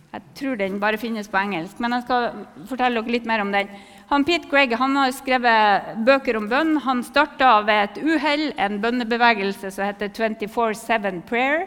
Jeg 0.09 0.23
tror 0.39 0.57
den 0.57 0.79
bare 0.81 0.97
finnes 1.01 1.29
på 1.29 1.37
engelsk, 1.37 1.81
men 1.85 1.93
jeg 1.93 2.07
skal 2.07 2.29
fortelle 2.71 3.03
dere 3.03 3.13
litt 3.13 3.27
mer 3.29 3.43
om 3.45 3.51
den. 3.53 3.69
Han 4.09 4.25
Pete 4.25 4.49
Greg 4.49 4.73
han 4.81 4.97
har 4.97 5.11
skrevet 5.13 5.91
bøker 6.07 6.39
om 6.39 6.47
bønn. 6.49 6.79
Han 6.81 7.03
starta 7.05 7.59
ved 7.67 7.83
et 7.83 7.99
uhell 8.01 8.47
en 8.57 8.79
bønnebevegelse 8.81 9.73
som 9.75 9.85
heter 9.85 10.09
24-7 10.17 11.21
Prayer. 11.29 11.67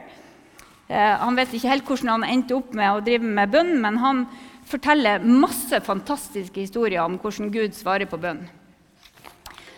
Eh, 0.89 1.13
han 1.21 1.37
vet 1.37 1.53
ikke 1.53 1.69
helt 1.69 1.85
hvordan 1.85 2.15
han 2.15 2.25
endte 2.31 2.57
opp 2.57 2.73
med 2.73 2.89
å 2.89 3.03
drive 3.05 3.29
med 3.29 3.53
bønn, 3.53 3.75
men 3.83 4.01
han 4.01 4.25
forteller 4.71 5.21
masse 5.21 5.77
fantastiske 5.85 6.65
historier 6.65 7.05
om 7.05 7.19
hvordan 7.21 7.53
Gud 7.53 7.77
svarer 7.77 8.09
på 8.09 8.19
bønn. 8.21 8.41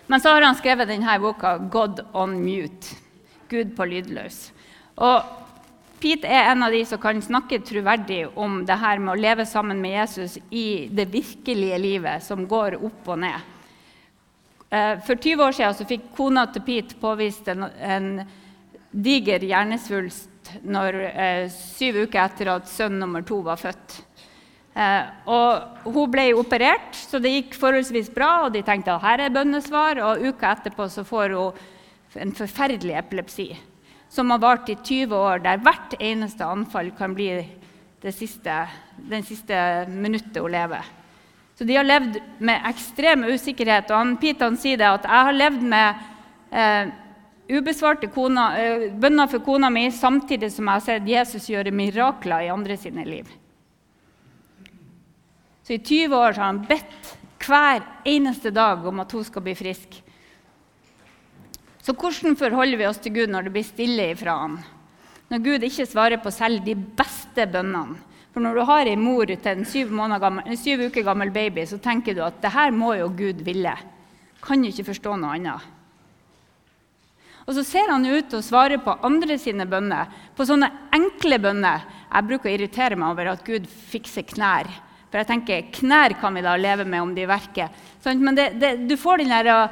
Men 0.07 0.23
så 0.23 0.31
har 0.31 0.47
han 0.47 0.55
skrevet 0.55 0.87
denne 0.87 1.19
boka 1.19 1.57
'God 1.57 2.05
on 2.13 2.39
mute'. 2.39 2.95
Gud 3.49 3.75
på 3.75 3.85
lydløs. 3.85 4.51
Og 4.97 5.42
Pete 6.03 6.27
er 6.27 6.49
en 6.51 6.65
av 6.65 6.73
de 6.75 6.81
som 6.83 6.99
kan 6.99 7.21
snakke 7.23 7.61
troverdig 7.63 8.25
om 8.35 8.57
det 8.67 8.75
her 8.75 8.99
med 8.99 9.13
å 9.13 9.21
leve 9.23 9.45
sammen 9.47 9.79
med 9.79 9.93
Jesus 9.95 10.35
i 10.51 10.89
det 10.91 11.05
virkelige 11.13 11.77
livet, 11.79 12.25
som 12.25 12.43
går 12.49 12.75
opp 12.75 13.07
og 13.13 13.21
ned. 13.23 13.53
Eh, 14.67 14.99
for 15.07 15.15
20 15.15 15.45
år 15.45 15.55
siden 15.55 15.89
fikk 15.93 16.11
kona 16.17 16.43
til 16.51 16.65
Pete 16.67 16.99
påvist 16.99 17.47
en, 17.53 17.69
en 17.79 18.09
diger 18.91 19.47
hjernesvulst 19.47 20.53
når, 20.67 20.99
eh, 21.13 21.47
syv 21.55 22.03
uker 22.03 22.25
etter 22.25 22.51
at 22.57 22.67
sønn 22.67 22.99
nummer 22.99 23.23
to 23.23 23.39
var 23.47 23.63
født. 23.63 24.01
Eh, 24.75 25.03
og 25.31 25.87
hun 25.87 26.11
ble 26.11 26.33
operert, 26.35 26.97
så 26.99 27.23
det 27.23 27.31
gikk 27.31 27.61
forholdsvis 27.63 28.11
bra. 28.11 28.41
og 28.43 28.57
De 28.57 28.65
tenkte 28.65 28.91
at 28.91 29.07
her 29.07 29.23
er 29.23 29.37
bønnesvar, 29.39 30.03
og 30.03 30.33
uka 30.33 30.51
etterpå 30.51 30.91
så 30.91 31.07
får 31.07 31.37
hun 31.37 32.25
en 32.27 32.35
forferdelig 32.35 32.99
epilepsi 32.99 33.53
som 34.13 34.29
har 34.29 34.41
vart 34.43 34.69
i 34.69 34.75
20 34.77 35.15
år, 35.17 35.41
der 35.41 35.61
hvert 35.65 35.95
eneste 35.97 36.45
anfall 36.45 36.91
kan 36.97 37.15
bli 37.17 37.31
det 38.03 38.11
siste, 38.13 38.67
den 39.09 39.23
siste 39.25 39.55
minuttet 39.89 40.37
hun 40.37 40.53
lever. 40.53 40.85
Så 41.57 41.65
de 41.65 41.77
har 41.77 41.85
levd 41.87 42.19
med 42.43 42.65
ekstrem 42.69 43.25
usikkerhet. 43.29 43.89
Og 43.89 43.97
han, 43.97 44.17
Pete 44.21 44.49
sier 44.59 44.77
det 44.81 44.89
at 44.89 45.07
jeg 45.07 45.27
har 45.29 45.37
levd 45.37 45.65
med 45.73 46.03
eh, 46.53 46.93
ubesvarte 47.53 48.09
kona, 48.13 48.47
eh, 48.59 48.85
bønner 48.91 49.29
for 49.31 49.45
kona 49.45 49.69
mi 49.73 49.87
samtidig 49.93 50.51
som 50.53 50.69
jeg 50.69 50.81
har 50.81 50.85
sett 50.87 51.09
Jesus 51.09 51.49
gjøre 51.49 51.73
mirakler 51.73 52.45
i 52.45 52.53
andre 52.53 52.77
sine 52.77 53.05
liv. 53.07 53.29
Så 55.63 55.77
i 55.77 55.81
20 55.81 56.17
år 56.17 56.33
har 56.35 56.49
han 56.49 56.65
bedt 56.67 57.13
hver 57.43 57.81
eneste 58.05 58.51
dag 58.53 58.83
om 58.85 58.99
at 59.03 59.11
hun 59.15 59.23
skal 59.25 59.45
bli 59.45 59.55
frisk. 59.55 60.02
Så 61.83 61.91
hvordan 61.99 62.37
forholder 62.39 62.79
vi 62.79 62.87
oss 62.87 63.01
til 63.03 63.13
Gud 63.17 63.31
når 63.31 63.47
det 63.47 63.53
blir 63.57 63.67
stille 63.67 64.07
ifra 64.13 64.37
han? 64.39 64.57
Når 65.31 65.43
Gud 65.43 65.65
ikke 65.67 65.87
svarer 65.89 66.21
på 66.23 66.31
selv 66.31 66.63
de 66.63 66.75
beste 66.75 67.47
bønnene. 67.51 67.99
For 68.33 68.41
når 68.41 68.55
du 68.57 68.63
har 68.65 68.89
ei 68.89 68.97
mor 68.97 69.29
til 69.29 69.49
en 69.51 69.67
syv, 69.67 69.91
gammel, 69.93 70.55
syv 70.57 70.87
uker 70.87 71.05
gammel 71.05 71.29
baby, 71.29 71.67
så 71.69 71.77
tenker 71.77 72.15
du 72.17 72.23
at 72.25 72.39
det 72.41 72.49
her 72.55 72.71
må 72.73 72.95
jo 72.97 73.11
Gud 73.13 73.43
ville. 73.45 73.75
Kan 74.41 74.63
jo 74.63 74.71
ikke 74.73 74.87
forstå 74.89 75.17
noe 75.21 75.35
annet. 75.35 75.67
Og 77.43 77.53
så 77.57 77.65
ser 77.67 77.91
han 77.91 78.07
ut 78.07 78.31
til 78.31 78.39
å 78.39 78.45
svare 78.45 78.79
på 78.81 78.95
andre 79.03 79.37
sine 79.37 79.67
bønner, 79.69 80.09
på 80.33 80.47
sånne 80.47 80.71
enkle 80.95 81.37
bønner. 81.43 81.83
Jeg 82.07 82.29
bruker 82.29 82.49
å 82.49 82.55
irritere 82.55 82.97
meg 82.97 83.11
over 83.11 83.33
at 83.35 83.45
Gud 83.45 83.67
fikser 83.67 84.25
knær. 84.31 84.71
For 85.11 85.21
jeg 85.21 85.29
tenker, 85.29 85.67
knær 85.75 86.15
kan 86.17 86.33
vi 86.33 86.41
da 86.41 86.55
leve 86.57 86.87
med 86.89 87.03
om 87.03 87.11
de 87.13 87.27
verker. 87.29 87.69
Men 88.17 88.39
det, 88.39 88.47
det, 88.57 88.71
du 88.89 88.95
får 88.97 89.21
den 89.21 89.35
der, 89.35 89.67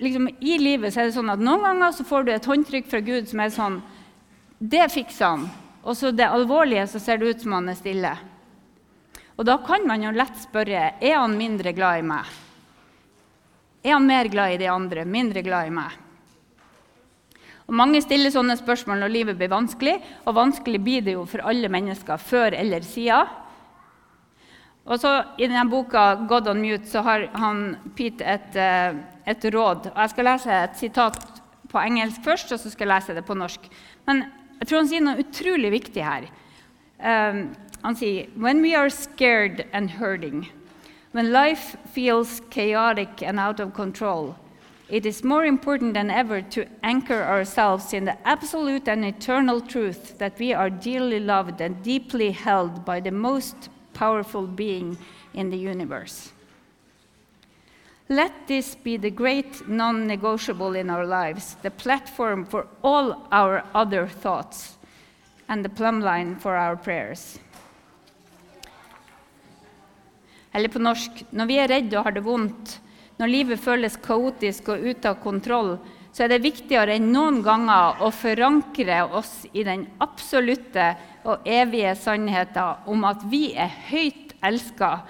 liksom, 0.00 0.28
I 0.40 0.58
livet 0.58 0.96
er 0.96 1.08
det 1.08 1.16
sånn 1.16 1.32
at 1.32 1.42
noen 1.42 1.64
ganger 1.64 1.94
så 1.96 2.06
får 2.06 2.24
du 2.24 2.32
et 2.34 2.48
håndtrykk 2.48 2.88
fra 2.90 3.00
Gud 3.04 3.28
som 3.30 3.42
er 3.42 3.52
sånn 3.54 3.82
Det 4.58 4.86
fikser 4.92 5.26
han. 5.26 5.48
Og 5.84 5.96
så 5.98 6.10
det 6.14 6.26
alvorlige 6.30 6.86
så 6.88 7.00
ser 7.02 7.18
det 7.20 7.34
ut 7.34 7.42
som 7.44 7.58
han 7.58 7.68
er 7.68 7.76
stille. 7.76 8.14
Og 9.36 9.44
da 9.44 9.58
kan 9.66 9.84
man 9.86 10.02
jo 10.04 10.14
lett 10.14 10.36
spørre 10.40 10.94
er 11.00 11.18
han 11.18 11.36
mindre 11.36 11.74
glad 11.76 12.00
i 12.00 12.06
meg. 12.06 12.30
Er 13.84 13.98
han 13.98 14.06
mer 14.08 14.30
glad 14.32 14.54
i 14.54 14.60
de 14.62 14.70
andre, 14.72 15.04
mindre 15.04 15.42
glad 15.44 15.68
i 15.68 15.74
meg? 15.74 16.00
Og 17.64 17.76
Mange 17.76 18.00
stiller 18.04 18.32
sånne 18.32 18.56
spørsmål 18.60 19.00
når 19.00 19.12
livet 19.12 19.38
blir 19.40 19.52
vanskelig, 19.52 19.96
og 20.24 20.36
vanskelig 20.36 20.80
blir 20.84 21.04
det 21.04 21.16
jo 21.16 21.24
for 21.28 21.44
alle 21.48 21.68
mennesker 21.72 22.20
før 22.20 22.56
eller 22.56 22.84
siden. 22.84 23.28
Og 24.84 25.00
så 25.00 25.10
I 25.38 25.46
denne 25.48 25.64
boka 25.70 26.14
'God 26.28 26.48
on 26.48 26.60
Mute' 26.60 26.90
så 26.90 27.00
har 27.02 27.28
han 27.32 27.76
Pete 27.96 28.24
et, 28.24 28.56
eh, 28.56 28.94
et 29.26 29.44
råd. 29.44 29.90
og 29.90 30.00
Jeg 30.00 30.10
skal 30.10 30.24
lese 30.24 30.62
et 30.62 30.78
sitat 30.78 31.42
på 31.70 31.78
engelsk 31.78 32.24
først, 32.24 32.52
og 32.52 32.60
så 32.60 32.70
skal 32.70 32.88
jeg 32.88 32.94
lese 32.94 33.14
det 33.14 33.24
på 33.24 33.34
norsk. 33.34 33.68
Men 34.06 34.24
jeg 34.60 34.68
tror 34.68 34.78
han 34.78 34.88
sier 34.88 35.04
noe 35.04 35.24
utrolig 35.24 35.70
viktig 35.74 36.04
her. 36.04 36.28
Um, 36.98 37.54
han 37.82 37.96
sier 37.96 38.28
«When 38.36 38.62
we 38.62 38.74
are 38.76 38.90
scared 38.90 39.66
and 39.72 39.90
hurting, 39.90 40.48
when 41.12 41.32
life 41.32 41.76
feels 41.92 42.40
chaotic 42.50 43.22
and 43.22 43.38
out 43.40 43.60
of 43.60 43.74
control, 43.74 44.36
it 44.88 45.06
is 45.06 45.24
more 45.24 45.44
important 45.44 45.94
than 45.94 46.10
ever 46.10 46.40
to 46.40 46.64
anchor 46.82 47.22
ourselves 47.22 47.92
in 47.92 48.04
the 48.04 48.16
absolute 48.24 48.88
and 48.88 49.04
eternal 49.04 49.60
truth 49.60 50.18
that 50.18 50.38
we 50.38 50.52
are 50.52 50.70
dearly 50.70 51.20
loved 51.20 51.60
and 51.60 51.82
deeply 51.82 52.30
held 52.30 52.84
by 52.84 53.00
the 53.00 53.10
most 53.10 53.68
powerful 53.94 54.46
being 54.46 54.96
in 55.34 55.50
the 55.50 55.56
universe. 55.56 56.32
Let 58.14 58.46
this 58.46 58.76
be 58.76 58.96
the 58.96 59.10
great 59.10 59.66
non 59.68 60.06
negotiable 60.06 60.76
in 60.76 60.88
our 60.88 61.04
lives, 61.04 61.56
the 61.62 61.70
platform 61.70 62.44
for 62.46 62.68
all 62.84 63.26
our 63.32 63.64
other 63.74 64.06
thoughts, 64.06 64.76
and 65.48 65.64
the 65.64 65.68
plumb 65.68 66.00
line 66.00 66.36
for 66.36 66.54
our 66.54 66.76
prayers. 66.76 67.40
Eller 70.52 70.68
på 70.68 70.78
norsk 70.78 71.24
når 71.34 71.50
vi 71.50 71.58
er 71.58 71.72
redde 71.74 71.98
og 71.98 72.06
har 72.06 72.14
det 72.14 72.22
vondt, 72.22 72.78
når 73.18 73.34
livet 73.34 73.58
føles 73.60 73.98
kaotisk 73.98 74.70
og 74.70 74.86
ute 74.86 75.10
av 75.10 75.18
kontroll, 75.24 75.74
så 76.14 76.28
er 76.28 76.36
det 76.36 76.44
viktigere 76.46 76.94
enn 76.94 77.10
noen 77.10 77.42
ganger 77.42 77.98
å 77.98 78.14
forankre 78.14 79.00
oss 79.10 79.40
i 79.50 79.66
den 79.66 79.88
absolutte 79.98 80.92
og 81.26 81.42
evige 81.50 81.96
sannheten 81.98 82.86
om 82.94 83.10
at 83.10 83.26
vi 83.26 83.48
er 83.58 83.74
høyt 83.90 84.36
elska 84.46 85.00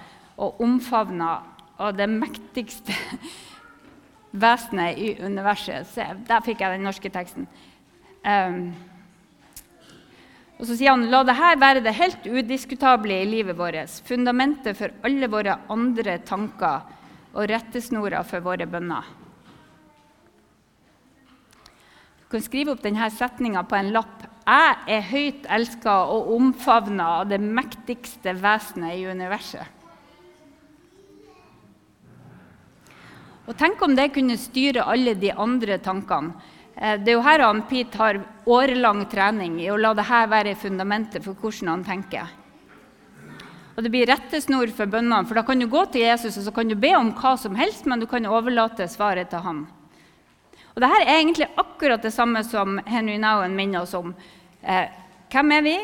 og 0.40 0.64
omfavna 0.64 1.42
av 1.78 1.94
det 1.96 2.06
mektigste 2.10 2.94
vesenet 4.44 4.98
i 4.98 5.14
universet. 5.22 5.86
Se, 5.90 6.06
der 6.28 6.44
fikk 6.44 6.62
jeg 6.62 6.76
den 6.76 6.86
norske 6.86 7.10
teksten. 7.12 7.46
Um, 8.24 8.68
og 10.54 10.68
så 10.68 10.76
sier 10.78 10.94
han 10.94 11.08
la 11.10 11.24
dette 11.26 11.50
være 11.60 11.82
det 11.84 11.96
helt 11.98 12.26
udiskutable 12.30 13.16
i 13.20 13.26
livet 13.28 13.58
vårt, 13.58 13.98
fundamentet 14.06 14.78
for 14.78 14.94
alle 15.04 15.28
våre 15.28 15.58
andre 15.72 16.20
tanker 16.24 16.86
og 17.34 17.50
rettesnorer 17.50 18.22
for 18.28 18.44
våre 18.44 18.66
bønner. 18.70 19.10
Du 22.22 22.28
kan 22.32 22.42
skrive 22.42 22.72
opp 22.74 22.82
denne 22.82 23.10
setninga 23.14 23.62
på 23.68 23.76
en 23.78 23.92
lapp. 23.94 24.24
Jeg 24.44 24.78
er 24.96 25.06
høyt 25.10 25.46
elska 25.56 25.94
og 26.14 26.30
omfavna 26.34 27.10
av 27.20 27.28
det 27.30 27.40
mektigste 27.42 28.34
vesenet 28.38 28.98
i 28.98 29.06
universet. 29.10 29.73
Og 33.44 33.56
Tenk 33.60 33.82
om 33.84 33.92
det 33.96 34.14
kunne 34.14 34.38
styre 34.40 34.86
alle 34.88 35.12
de 35.20 35.32
andre 35.32 35.76
tankene. 35.84 36.32
Eh, 36.76 36.96
det 37.00 37.12
er 37.12 37.18
jo 37.18 37.26
her 37.26 37.44
han 37.44 37.60
Pete 37.68 38.00
har 38.00 38.20
årelang 38.48 39.04
trening 39.10 39.58
i 39.60 39.68
å 39.70 39.76
la 39.76 39.92
dette 39.94 40.22
være 40.32 40.56
fundamentet 40.56 41.24
for 41.24 41.36
hvordan 41.36 41.74
han 41.74 41.84
tenker. 41.84 42.32
Og 43.74 43.82
Det 43.82 43.90
blir 43.90 44.06
rettesnor 44.06 44.70
for 44.70 44.86
bønnene, 44.86 45.26
for 45.26 45.34
da 45.34 45.42
kan 45.42 45.58
du 45.58 45.66
gå 45.66 45.84
til 45.90 46.06
Jesus 46.06 46.38
og 46.38 46.46
så 46.46 46.52
kan 46.54 46.68
du 46.70 46.76
be 46.78 46.94
om 46.96 47.10
hva 47.18 47.34
som 47.36 47.56
helst, 47.58 47.86
men 47.90 48.00
du 48.00 48.06
kan 48.06 48.26
overlate 48.26 48.86
svaret 48.88 49.30
til 49.30 49.42
han. 49.42 49.64
Og 50.74 50.80
Dette 50.80 51.02
er 51.02 51.18
egentlig 51.18 51.50
akkurat 51.58 52.02
det 52.02 52.14
samme 52.14 52.42
som 52.46 52.78
Henry 52.86 53.18
Nowen 53.18 53.54
minner 53.54 53.82
oss 53.82 53.94
om. 53.98 54.14
Eh, 54.62 54.88
hvem 55.30 55.52
er 55.52 55.62
vi? 55.66 55.76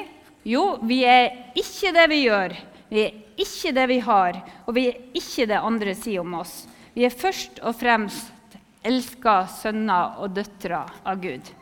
Jo, 0.48 0.78
vi 0.86 1.02
er 1.04 1.52
ikke 1.58 1.92
det 1.92 2.08
vi 2.08 2.24
gjør, 2.24 2.54
vi 2.88 3.04
er 3.04 3.18
ikke 3.36 3.74
det 3.76 3.86
vi 3.90 3.98
har, 4.00 4.38
og 4.64 4.74
vi 4.74 4.88
er 4.88 5.00
ikke 5.12 5.46
det 5.50 5.60
andre 5.60 5.94
sier 5.98 6.24
om 6.24 6.38
oss. 6.40 6.64
Vi 6.94 7.06
er 7.06 7.14
først 7.14 7.60
og 7.62 7.76
fremst 7.78 8.56
elska 8.86 9.44
sønner 9.60 10.18
og 10.22 10.34
døtre 10.34 10.82
av 11.06 11.20
Gud. 11.22 11.52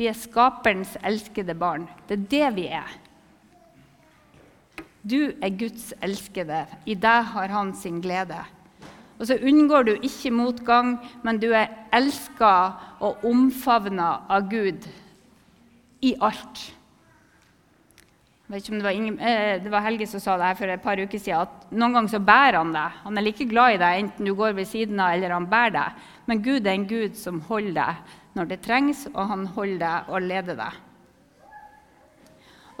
Vi 0.00 0.08
er 0.08 0.16
skaperens 0.16 0.94
elskede 1.04 1.54
barn. 1.58 1.84
Det 2.08 2.16
er 2.16 2.28
det 2.32 2.48
vi 2.56 2.66
er. 2.72 2.94
Du 5.02 5.32
er 5.42 5.52
Guds 5.60 5.90
elskede. 6.00 6.64
I 6.86 6.96
deg 6.96 7.28
har 7.34 7.52
han 7.52 7.74
sin 7.76 8.00
glede. 8.00 8.38
Og 9.20 9.28
så 9.28 9.36
unngår 9.36 9.84
du 9.84 9.92
ikke 9.98 10.32
motgang, 10.32 10.94
men 11.22 11.40
du 11.40 11.50
er 11.52 11.68
elska 11.92 12.52
og 13.04 13.24
omfavna 13.28 14.22
av 14.32 14.48
Gud 14.48 14.88
i 16.00 16.14
alt 16.16 16.70
det 18.50 18.82
var, 18.82 18.90
ingen, 18.90 19.18
eh, 19.18 19.62
det 19.62 19.70
var, 19.70 19.84
Helge 19.84 20.06
som 20.10 20.20
sa 20.20 20.34
det 20.36 20.48
her 20.48 20.56
for 20.58 20.72
et 20.72 20.82
par 20.82 20.98
uker 20.98 21.18
siden, 21.22 21.46
at 21.46 21.70
noen 21.70 21.94
ganger 21.94 22.10
så 22.16 22.18
bærer 22.18 22.58
han 22.58 22.72
deg. 22.74 22.96
Han 23.04 23.18
er 23.18 23.22
like 23.22 23.46
glad 23.46 23.76
i 23.76 23.78
deg 23.78 23.98
enten 24.00 24.26
du 24.26 24.34
går 24.34 24.56
ved 24.56 24.66
siden 24.66 24.98
av 24.98 25.14
eller 25.14 25.36
han 25.36 25.46
bærer 25.46 25.76
deg. 25.76 26.00
Men 26.26 26.42
Gud 26.42 26.66
er 26.66 26.74
en 26.74 26.86
Gud 26.90 27.14
som 27.18 27.38
holder 27.46 27.76
deg 27.78 28.16
når 28.34 28.50
det 28.50 28.62
trengs, 28.64 29.04
og 29.14 29.22
han 29.30 29.46
holder 29.54 29.78
deg 29.84 30.10
og 30.10 30.26
leder 30.26 30.58
deg. 30.58 30.80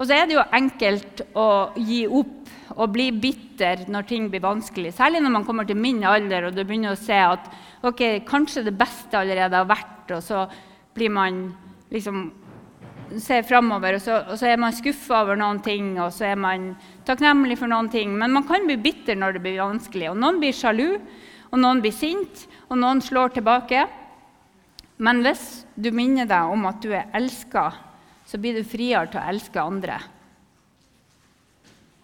Og 0.00 0.08
så 0.08 0.16
er 0.16 0.26
det 0.26 0.38
jo 0.38 0.48
enkelt 0.56 1.22
å 1.36 1.48
gi 1.76 2.02
opp 2.08 2.50
og 2.74 2.92
bli 2.94 3.10
bitter 3.12 3.84
når 3.92 4.06
ting 4.08 4.28
blir 4.32 4.42
vanskelig. 4.42 4.94
Særlig 4.96 5.20
når 5.22 5.34
man 5.34 5.46
kommer 5.46 5.68
til 5.68 5.78
min 5.78 6.02
alder 6.02 6.48
og 6.48 6.56
du 6.56 6.64
begynner 6.64 6.96
å 6.96 6.98
se 6.98 7.14
at 7.14 7.46
ok, 7.86 8.24
kanskje 8.26 8.64
det 8.66 8.74
beste 8.80 9.18
allerede 9.20 9.60
har 9.60 9.68
vært, 9.68 10.14
og 10.16 10.22
så 10.24 10.46
blir 10.96 11.12
man 11.14 11.44
liksom 11.92 12.30
ser 13.18 13.42
framover, 13.48 13.96
og, 13.98 14.08
og, 14.30 14.36
så 14.38 14.50
er 14.50 14.60
man 14.60 14.74
skuffa 14.76 15.24
over 15.24 15.38
noen 15.40 15.58
ting, 15.64 15.94
og 15.98 16.12
så 16.14 16.30
er 16.30 16.38
man 16.38 16.70
takknemlig 17.08 17.58
for 17.58 17.70
noen 17.70 17.90
ting. 17.92 18.12
Men 18.18 18.34
man 18.36 18.46
kan 18.48 18.68
bli 18.68 18.78
bitter 18.80 19.18
når 19.18 19.36
det 19.36 19.42
blir 19.44 19.60
vanskelig. 19.62 20.12
Og 20.12 20.20
noen 20.20 20.38
blir 20.42 20.54
sjalu, 20.56 21.00
og 21.50 21.58
noen 21.58 21.82
blir 21.82 21.94
sint, 21.94 22.46
og 22.68 22.78
noen 22.78 23.02
slår 23.02 23.34
tilbake. 23.38 23.86
Men 25.00 25.22
hvis 25.24 25.64
du 25.74 25.90
minner 25.96 26.28
deg 26.28 26.52
om 26.52 26.66
at 26.68 26.80
du 26.84 26.92
er 26.92 27.10
elska, 27.16 27.70
så 28.28 28.38
blir 28.38 28.60
du 28.60 28.66
friere 28.68 29.08
til 29.10 29.18
å 29.18 29.28
elske 29.32 29.62
andre. 29.62 29.98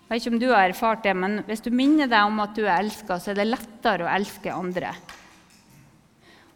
Jeg 0.06 0.10
vet 0.10 0.22
ikke 0.22 0.32
om 0.34 0.40
du 0.42 0.48
har 0.52 0.68
erfart 0.68 1.02
det, 1.02 1.12
men 1.18 1.40
hvis 1.48 1.64
du 1.64 1.72
minner 1.74 2.10
deg 2.10 2.28
om 2.28 2.38
at 2.42 2.54
du 2.54 2.64
er 2.64 2.78
elska, 2.78 3.18
så 3.18 3.32
er 3.32 3.40
det 3.40 3.48
lettere 3.50 4.06
å 4.06 4.10
elske 4.10 4.52
andre. 4.54 4.92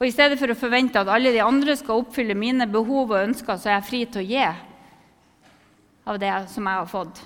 Og 0.01 0.07
I 0.09 0.13
stedet 0.15 0.39
for 0.41 0.49
å 0.49 0.57
forvente 0.57 0.97
at 0.97 1.11
alle 1.13 1.29
de 1.35 1.43
andre 1.45 1.75
skal 1.77 2.01
oppfylle 2.01 2.33
mine 2.33 2.65
behov 2.73 3.11
og 3.13 3.19
ønsker, 3.21 3.59
så 3.61 3.69
er 3.69 3.75
jeg 3.75 3.89
fri 3.91 3.99
til 4.09 4.23
å 4.23 4.29
gi 4.31 4.47
av 6.09 6.21
det 6.23 6.31
som 6.49 6.71
jeg 6.71 6.81
har 6.81 6.89
fått. 6.89 7.21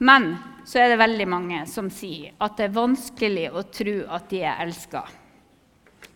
Men 0.00 0.30
så 0.64 0.80
er 0.80 0.94
det 0.94 1.02
veldig 1.02 1.26
mange 1.28 1.60
som 1.68 1.90
sier 1.92 2.32
at 2.40 2.56
det 2.56 2.70
er 2.70 2.78
vanskelig 2.78 3.50
å 3.52 3.66
tro 3.68 3.98
at 4.16 4.32
de 4.32 4.40
er 4.48 4.64
elska. 4.64 5.04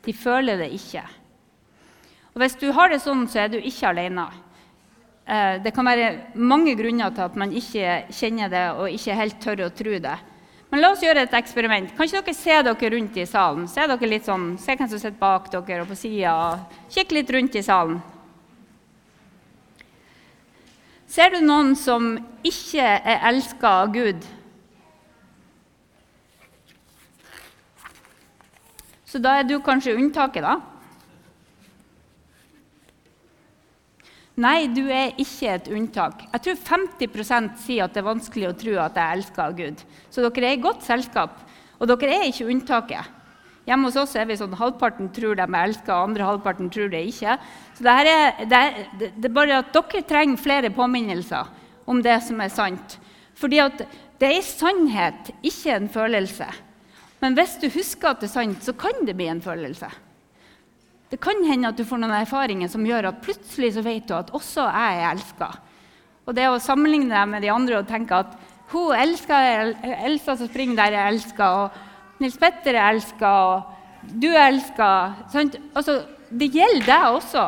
De 0.09 0.15
føler 0.17 0.65
det 0.65 0.71
ikke. 0.73 1.05
Og 2.33 2.41
Hvis 2.41 2.57
du 2.57 2.71
har 2.73 2.89
det 2.89 3.03
sånn, 3.05 3.27
så 3.29 3.45
er 3.45 3.53
du 3.53 3.59
ikke 3.61 3.91
alene. 3.91 4.25
Eh, 5.29 5.61
det 5.61 5.75
kan 5.77 5.85
være 5.85 6.33
mange 6.41 6.73
grunner 6.81 7.13
til 7.13 7.29
at 7.29 7.37
man 7.37 7.53
ikke 7.53 8.07
kjenner 8.09 8.49
det 8.49 8.67
og 8.73 8.89
ikke 8.89 9.21
helt 9.21 9.41
tør 9.45 9.67
å 9.67 9.73
tro 9.85 10.01
det. 10.01 10.17
Men 10.69 10.83
la 10.83 10.91
oss 10.93 11.01
gjøre 11.01 11.23
et 11.25 11.35
eksperiment. 11.39 11.95
Kan 11.97 12.09
ikke 12.09 12.21
dere 12.27 12.37
se 12.37 12.57
dere 12.67 12.91
rundt 12.93 13.17
i 13.17 13.25
salen? 13.29 13.65
Se, 13.73 13.87
dere 13.89 14.11
litt 14.11 14.27
sånn, 14.29 14.51
se 14.61 14.77
hvem 14.77 14.91
som 14.91 15.01
sitter 15.01 15.17
bak 15.21 15.49
dere 15.55 15.85
og 15.85 15.89
på 15.89 15.97
sida. 15.97 16.35
Kikk 16.93 17.15
litt 17.17 17.33
rundt 17.33 17.57
i 17.57 17.65
salen. 17.65 18.03
Ser 21.09 21.33
du 21.33 21.41
noen 21.41 21.73
som 21.79 22.19
ikke 22.45 22.85
er 22.85 23.23
elska 23.31 23.71
av 23.85 23.95
Gud? 23.95 24.27
Så 29.09 29.21
da 29.25 29.39
er 29.39 29.49
du 29.49 29.57
kanskje 29.65 29.97
unntaket, 29.97 30.45
da? 30.45 30.59
Nei, 34.39 34.69
du 34.71 34.85
er 34.87 35.17
ikke 35.19 35.51
et 35.51 35.69
unntak. 35.75 36.21
Jeg 36.31 36.43
tror 36.45 36.59
50% 36.69 37.57
sier 37.65 37.89
at 37.89 37.95
det 37.95 38.05
er 38.05 38.07
vanskelig 38.07 38.47
å 38.47 38.57
tro 38.61 38.77
at 38.79 38.99
jeg 39.01 39.17
elsker 39.17 39.57
Gud. 39.59 39.81
Så 40.15 40.23
dere 40.23 40.53
er 40.53 40.59
i 40.59 40.61
godt 40.63 40.85
selskap, 40.87 41.41
og 41.79 41.91
dere 41.91 42.21
er 42.21 42.29
ikke 42.29 42.47
unntaket. 42.47 43.17
Hjemme 43.67 43.91
hos 43.91 43.99
oss 44.01 44.15
er 44.17 44.29
vi 44.31 44.39
sånn 44.39 44.55
halvparten 44.57 45.11
tror 45.13 45.35
de 45.37 45.45
er 45.45 45.59
elska, 45.67 45.93
andre 46.07 46.25
halvparten 46.25 46.71
tror 46.73 46.89
det 46.93 47.03
ikke. 47.11 47.35
Så 47.77 47.85
det, 47.85 47.97
er, 47.99 48.39
det, 48.39 48.63
er, 48.63 48.79
det, 49.03 49.11
er, 49.27 49.35
bare 49.35 49.59
at 49.59 49.75
dere 49.75 50.07
trenger 50.07 50.41
flere 50.41 50.71
påminnelser 50.73 51.51
om 51.91 52.01
det 52.05 52.17
som 52.25 52.39
er 52.41 52.55
sant. 52.55 52.97
Fordi 53.37 53.59
at 53.67 53.83
det 54.23 54.31
er 54.39 54.47
sannhet, 54.47 55.35
ikke 55.43 55.75
en 55.75 55.91
følelse. 55.91 56.47
Men 57.19 57.35
hvis 57.35 57.59
du 57.59 57.67
husker 57.75 58.15
at 58.15 58.23
det 58.23 58.31
er 58.31 58.37
sant, 58.39 58.63
så 58.63 58.73
kan 58.79 59.03
det 59.03 59.19
bli 59.19 59.27
en 59.35 59.43
følelse. 59.43 59.91
Det 61.09 61.21
kan 61.21 61.41
hende 61.49 61.71
at 61.71 61.79
du 61.79 61.87
får 61.89 62.03
noen 62.03 62.19
erfaringer 62.19 62.69
som 62.69 62.85
gjør 62.85 63.11
at 63.11 63.23
plutselig 63.25 63.73
så 63.77 63.85
vet 63.85 64.09
du 64.09 64.13
at 64.17 64.33
også 64.37 64.67
jeg 64.69 65.01
er 65.01 65.11
elska. 65.15 65.49
Og 66.29 66.37
det 66.37 66.45
å 66.51 66.61
sammenligne 66.61 67.09
deg 67.15 67.31
med 67.31 67.45
de 67.45 67.53
andre 67.53 67.81
og 67.81 67.89
tenke 67.89 68.19
at 68.21 68.35
hun 68.69 68.93
elsker 68.93 69.73
Elsa 70.05 70.35
som 70.37 70.49
springer 70.51 70.77
der, 70.77 70.93
er 70.93 71.09
elska, 71.09 71.47
og 71.63 72.21
Nils 72.21 72.37
Petter 72.37 72.77
er 72.77 72.91
elska, 72.91 73.31
og 73.49 74.11
du 74.21 74.29
er 74.29 74.51
elska 74.51 74.89
altså, 75.73 76.03
Det 76.29 76.51
gjelder 76.53 76.85
deg 76.85 77.07
også. 77.17 77.47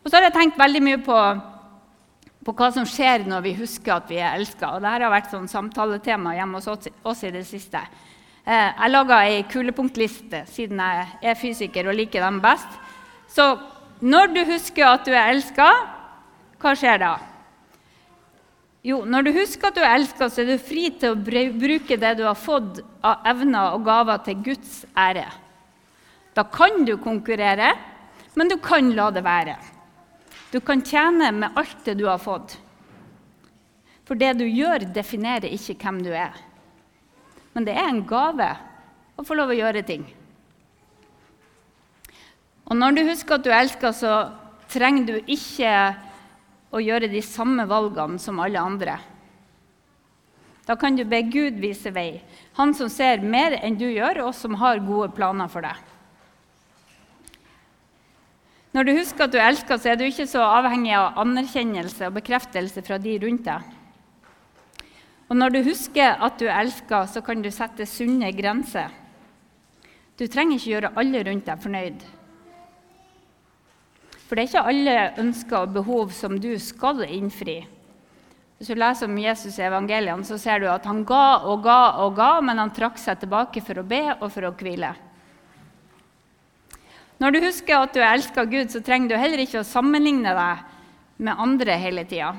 Og 0.00 0.08
så 0.08 0.16
har 0.16 0.28
jeg 0.28 0.36
tenkt 0.38 0.60
veldig 0.60 0.80
mye 0.86 1.00
på, 1.04 1.18
på 2.48 2.54
hva 2.56 2.70
som 2.72 2.88
skjer 2.88 3.26
når 3.28 3.44
vi 3.44 3.52
husker 3.58 3.98
at 3.98 4.08
vi 4.08 4.22
er 4.22 4.38
elska. 4.38 4.78
Dette 4.78 4.94
har 5.04 5.12
vært 5.12 5.28
sånn 5.34 5.50
samtaletema 5.50 6.32
hjemme 6.38 6.62
hos 6.62 6.88
oss 7.04 7.24
i 7.28 7.34
det 7.34 7.44
siste. 7.44 7.82
Eh, 8.48 8.68
jeg 8.72 8.92
laga 8.94 9.16
ei 9.28 9.42
kulepunktliste 9.44 10.46
siden 10.48 10.78
jeg 10.80 11.08
er 11.20 11.34
fysiker 11.36 11.90
og 11.90 11.98
liker 11.98 12.22
dem 12.24 12.38
best. 12.40 12.78
Så 13.28 13.44
når 14.00 14.32
du 14.32 14.40
husker 14.48 14.86
at 14.88 15.04
du 15.04 15.12
er 15.12 15.34
elska, 15.34 15.66
hva 16.56 16.72
skjer 16.72 17.02
da? 17.02 17.10
Jo, 18.88 19.02
når 19.04 19.26
du 19.26 19.32
husker 19.36 19.68
at 19.68 19.76
du 19.76 19.82
er 19.82 19.98
elska, 19.98 20.30
så 20.32 20.40
er 20.40 20.54
du 20.54 20.64
fri 20.64 20.86
til 20.96 21.12
å 21.12 21.50
bruke 21.60 22.00
det 22.00 22.14
du 22.16 22.24
har 22.24 22.38
fått 22.40 22.80
av 23.04 23.28
evner 23.34 23.76
og 23.76 23.84
gaver 23.84 24.24
til 24.24 24.40
Guds 24.48 24.80
ære. 24.96 25.26
Da 26.32 26.46
kan 26.48 26.86
du 26.88 26.94
konkurrere, 26.96 27.74
men 28.38 28.48
du 28.48 28.56
kan 28.64 28.94
la 28.96 29.10
det 29.12 29.26
være. 29.28 29.58
Du 30.54 30.62
kan 30.64 30.80
tjene 30.80 31.34
med 31.36 31.52
alt 31.58 31.84
det 31.84 31.98
du 32.00 32.06
har 32.08 32.22
fått. 32.22 32.56
For 34.08 34.16
det 34.16 34.38
du 34.40 34.46
gjør, 34.48 34.88
definerer 34.94 35.52
ikke 35.52 35.76
hvem 35.82 36.06
du 36.06 36.14
er 36.16 36.47
men 37.58 37.66
det 37.66 37.74
er 37.74 37.88
en 37.90 38.04
gave 38.06 38.46
å 39.18 39.24
få 39.26 39.34
lov 39.34 39.50
å 39.50 39.56
gjøre 39.58 39.80
ting. 39.82 40.04
Og 42.70 42.76
når 42.78 42.94
du 42.94 43.00
husker 43.08 43.34
at 43.34 43.42
du 43.42 43.48
elsker, 43.50 43.90
så 43.90 44.12
trenger 44.70 45.08
du 45.08 45.32
ikke 45.34 45.72
å 46.70 46.78
gjøre 46.78 47.08
de 47.10 47.18
samme 47.26 47.64
valgene 47.66 48.22
som 48.22 48.38
alle 48.38 48.62
andre. 48.62 48.94
Da 50.70 50.76
kan 50.78 50.94
du 50.94 51.02
be 51.02 51.18
Gud 51.26 51.58
vise 51.58 51.90
vei, 51.90 52.20
han 52.60 52.76
som 52.78 52.92
ser 52.94 53.26
mer 53.26 53.56
enn 53.58 53.80
du 53.80 53.88
gjør, 53.88 54.28
og 54.28 54.36
som 54.38 54.54
har 54.62 54.78
gode 54.86 55.10
planer 55.18 55.50
for 55.50 55.66
deg. 55.66 55.82
Når 58.70 58.86
du 58.86 58.92
husker 59.00 59.26
at 59.26 59.34
du 59.34 59.40
elsker, 59.42 59.82
så 59.82 59.90
er 59.90 59.98
du 59.98 60.06
ikke 60.06 60.28
så 60.30 60.46
avhengig 60.46 60.94
av 60.94 61.18
anerkjennelse 61.24 62.06
og 62.06 62.20
bekreftelse 62.20 62.86
fra 62.86 63.02
de 63.02 63.18
rundt 63.26 63.50
deg. 63.50 63.74
Og 65.28 65.36
når 65.36 65.52
du 65.52 65.58
husker 65.66 66.16
at 66.24 66.38
du 66.40 66.46
elsker, 66.48 67.08
så 67.08 67.20
kan 67.24 67.42
du 67.44 67.50
sette 67.52 67.86
sunne 67.88 68.30
grenser. 68.32 68.92
Du 70.18 70.26
trenger 70.26 70.56
ikke 70.56 70.72
gjøre 70.72 70.94
alle 70.98 71.24
rundt 71.28 71.46
deg 71.46 71.60
fornøyd. 71.62 72.06
For 74.28 74.36
det 74.36 74.44
er 74.44 74.48
ikke 74.48 74.68
alle 74.72 74.94
ønsker 75.22 75.58
og 75.62 75.74
behov 75.76 76.14
som 76.16 76.36
du 76.40 76.50
skal 76.60 77.04
innfri. 77.06 77.60
Hvis 78.58 78.72
du 78.72 78.74
leser 78.74 79.06
om 79.06 79.20
Jesus 79.22 79.60
i 79.60 79.66
evangeliene, 79.68 80.26
så 80.26 80.36
ser 80.40 80.64
du 80.64 80.66
at 80.72 80.86
han 80.88 81.04
ga 81.06 81.44
og 81.46 81.62
ga 81.62 81.78
og 82.02 82.16
ga, 82.16 82.32
men 82.42 82.58
han 82.58 82.72
trakk 82.74 82.98
seg 82.98 83.20
tilbake 83.20 83.62
for 83.62 83.78
å 83.78 83.86
be 83.86 84.02
og 84.16 84.26
for 84.34 84.48
å 84.48 84.54
hvile. 84.58 84.90
Når 87.22 87.34
du 87.34 87.38
husker 87.42 87.78
at 87.78 87.94
du 87.94 88.02
elsker 88.02 88.50
Gud, 88.50 88.72
så 88.72 88.82
trenger 88.82 89.12
du 89.12 89.20
heller 89.20 89.42
ikke 89.42 89.62
å 89.62 89.66
sammenligne 89.66 90.34
deg 90.34 90.66
med 91.22 91.40
andre 91.46 91.78
hele 91.78 92.04
tida. 92.06 92.34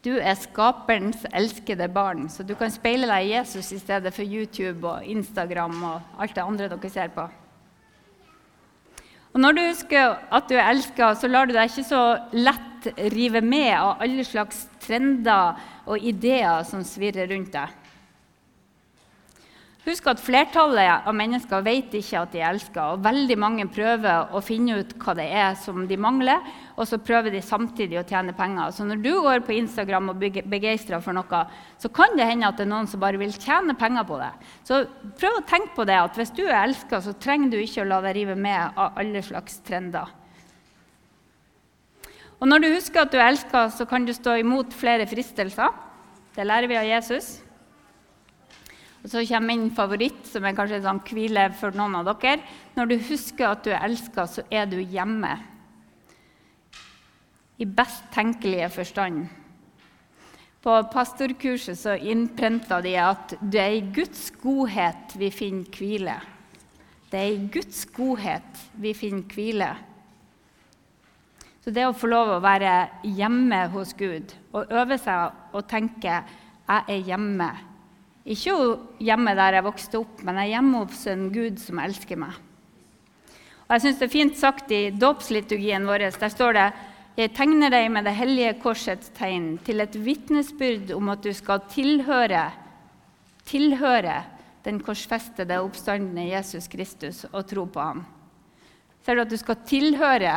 Du 0.00 0.14
er 0.16 0.32
skaperens 0.40 1.26
elskede 1.36 1.88
barn, 1.92 2.24
så 2.32 2.44
du 2.46 2.54
kan 2.56 2.72
speile 2.72 3.08
deg 3.10 3.26
i 3.26 3.34
Jesus 3.34 3.68
i 3.76 3.80
stedet 3.82 4.14
for 4.16 4.24
YouTube 4.24 4.88
og 4.88 5.04
Instagram 5.04 5.76
og 5.84 6.22
alt 6.24 6.36
det 6.38 6.44
andre 6.44 6.70
dere 6.72 6.90
ser 6.92 7.12
på. 7.12 7.26
Og 9.30 9.40
Når 9.40 9.52
du 9.52 9.60
husker 9.62 10.16
at 10.32 10.48
du 10.48 10.56
er 10.56 10.70
elska, 10.72 11.12
så 11.14 11.28
lar 11.28 11.46
du 11.46 11.52
deg 11.54 11.68
ikke 11.68 11.84
så 11.86 12.02
lett 12.32 12.88
rive 13.12 13.42
med 13.44 13.74
av 13.76 14.00
alle 14.02 14.24
slags 14.24 14.64
trender 14.80 15.60
og 15.86 16.00
ideer 16.00 16.64
som 16.66 16.82
svirrer 16.86 17.28
rundt 17.30 17.52
deg. 17.52 17.76
Husk 19.90 20.06
at 20.06 20.20
flertallet 20.22 21.06
av 21.08 21.14
mennesker 21.18 21.64
vet 21.66 21.94
ikke 21.98 22.20
at 22.20 22.30
de 22.30 22.38
er 22.38 22.52
elska, 22.52 22.92
og 22.92 23.00
veldig 23.02 23.36
mange 23.42 23.64
prøver 23.74 24.30
å 24.30 24.42
finne 24.44 24.76
ut 24.78 24.92
hva 25.02 25.16
det 25.18 25.26
er 25.34 25.56
som 25.58 25.82
de 25.90 25.98
mangler, 25.98 26.44
og 26.76 26.86
så 26.86 27.00
prøver 27.02 27.34
de 27.34 27.40
samtidig 27.42 27.98
å 27.98 28.04
tjene 28.06 28.34
penger. 28.36 28.70
Så 28.76 28.86
når 28.86 29.02
du 29.02 29.10
går 29.24 29.42
på 29.48 29.56
Instagram 29.56 30.12
og 30.12 30.22
er 30.28 30.46
begeistra 30.46 31.00
for 31.02 31.16
noe, 31.16 31.42
så 31.80 31.90
kan 31.90 32.14
det 32.14 32.28
hende 32.28 32.46
at 32.46 32.60
det 32.60 32.68
er 32.68 32.70
noen 32.70 32.86
som 32.92 33.02
bare 33.02 33.18
vil 33.18 33.34
tjene 33.34 33.74
penger 33.80 34.06
på 34.06 34.20
det. 34.22 34.30
Så 34.68 34.84
prøv 35.18 35.40
å 35.40 35.44
tenke 35.50 35.74
på 35.80 35.88
det 35.90 35.98
at 35.98 36.22
hvis 36.22 36.34
du 36.38 36.44
er 36.46 36.60
elska, 36.60 37.02
så 37.02 37.16
trenger 37.18 37.50
du 37.50 37.58
ikke 37.58 37.82
å 37.82 37.90
la 37.90 38.00
deg 38.06 38.18
rive 38.20 38.38
med 38.38 38.78
av 38.78 38.94
alle 39.00 39.26
slags 39.26 39.58
trender. 39.66 40.16
Og 42.38 42.46
når 42.46 42.62
du 42.62 42.72
husker 42.76 43.02
at 43.02 43.10
du 43.10 43.18
er 43.18 43.32
elska, 43.32 43.66
så 43.74 43.90
kan 43.90 44.06
du 44.06 44.14
stå 44.14 44.38
imot 44.38 44.70
flere 44.76 45.10
fristelser. 45.10 45.74
Det 46.36 46.46
lærer 46.46 46.70
vi 46.70 46.78
av 46.78 46.86
Jesus. 46.86 47.40
Og 49.00 49.08
så 49.08 49.22
kommer 49.24 49.48
min 49.48 49.70
favoritt, 49.72 50.26
som 50.28 50.44
er 50.44 50.56
kanskje 50.56 50.80
en 50.80 50.88
sånn 50.88 51.02
hvile 51.08 51.46
for 51.56 51.76
noen 51.76 51.96
av 52.02 52.10
dere. 52.10 52.42
Når 52.76 52.90
du 52.90 52.96
husker 53.08 53.48
at 53.48 53.62
du 53.64 53.70
er 53.72 53.84
elska, 53.86 54.26
så 54.28 54.44
er 54.52 54.68
du 54.68 54.76
hjemme. 54.80 55.32
I 57.60 57.68
best 57.68 58.10
tenkelige 58.12 58.68
forstand. 58.72 59.28
På 60.60 60.74
pastorkurset 60.92 61.78
så 61.80 61.94
innprenta 61.96 62.82
de 62.84 62.92
at 63.00 63.32
det 63.40 63.62
er 63.62 63.76
i 63.78 63.86
Guds 63.96 64.26
godhet 64.42 65.16
vi 65.16 65.30
finner 65.32 65.72
hvile. 65.72 66.18
Det 67.10 67.20
er 67.20 67.32
i 67.32 67.48
Guds 67.52 67.86
godhet 67.96 68.66
vi 68.76 68.92
finner 68.94 69.24
hvile. 69.32 69.70
Så 71.64 71.72
det 71.72 71.86
å 71.88 71.96
få 71.96 72.08
lov 72.12 72.34
å 72.34 72.44
være 72.44 72.74
hjemme 73.16 73.64
hos 73.72 73.96
Gud 73.96 74.36
og 74.52 74.68
øve 74.72 75.00
seg 75.00 75.56
å 75.56 75.64
tenke 75.64 76.20
'jeg 76.20 76.84
er 76.88 77.02
hjemme' 77.08 77.69
Ikke 78.30 78.54
hjemme 79.02 79.34
der 79.34 79.58
jeg 79.58 79.66
vokste 79.66 79.98
opp, 79.98 80.22
men 80.22 80.38
jeg 80.38 80.50
er 80.50 80.54
hjemme 80.54 80.84
hos 80.84 81.02
en 81.10 81.26
Gud 81.34 81.58
som 81.58 81.80
elsker 81.82 82.20
meg. 82.20 82.36
Og 83.66 83.74
jeg 83.74 83.84
synes 83.84 83.98
Det 83.98 84.06
er 84.06 84.12
fint 84.12 84.38
sagt 84.38 84.72
i 84.74 84.90
dåpsliturgien 84.90 85.86
vår. 85.86 86.10
Der 86.18 86.32
står 86.32 86.56
det 86.58 86.68
jeg 87.18 87.34
tegner 87.34 87.72
deg 87.74 87.88
med 87.92 88.06
det 88.06 88.14
hellige 88.14 88.54
korsets 88.62 89.10
tegn 89.12 89.58
til 89.66 89.82
et 89.82 89.96
vitnesbyrd 89.98 90.92
om 90.94 91.10
at 91.12 91.24
du 91.26 91.32
skal 91.34 91.60
tilhøre, 91.68 92.46
tilhøre 93.44 94.14
den 94.64 94.78
korsfestede 94.80 95.58
oppstandende 95.60 96.28
Jesus 96.30 96.68
Kristus 96.70 97.24
og 97.32 97.44
tro 97.50 97.66
på 97.66 97.82
ham. 97.82 98.04
Ser 99.04 99.18
du 99.18 99.24
at 99.26 99.32
du 99.32 99.36
skal 99.40 99.60
tilhøre 99.66 100.34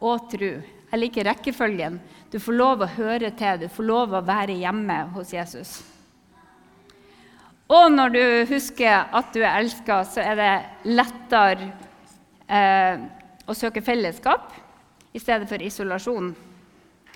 og 0.00 0.30
tro? 0.32 0.52
Jeg 0.90 1.02
liker 1.02 1.28
rekkefølgen. 1.28 2.00
Du 2.32 2.40
får 2.42 2.58
lov 2.58 2.82
å 2.82 2.92
høre 2.96 3.30
til, 3.36 3.66
du 3.66 3.68
får 3.68 3.90
lov 3.92 4.16
å 4.16 4.24
være 4.24 4.58
hjemme 4.58 5.02
hos 5.14 5.34
Jesus. 5.34 5.82
Og 7.72 7.86
når 7.92 8.12
du 8.12 8.24
husker 8.50 9.08
at 9.08 9.30
du 9.32 9.40
er 9.40 9.62
elska, 9.62 10.02
så 10.04 10.20
er 10.20 10.36
det 10.36 10.52
lettere 10.92 11.70
eh, 12.44 13.06
å 13.48 13.56
søke 13.56 13.80
fellesskap 13.84 14.52
i 15.16 15.22
stedet 15.22 15.48
for 15.48 15.62
isolasjon. 15.64 16.34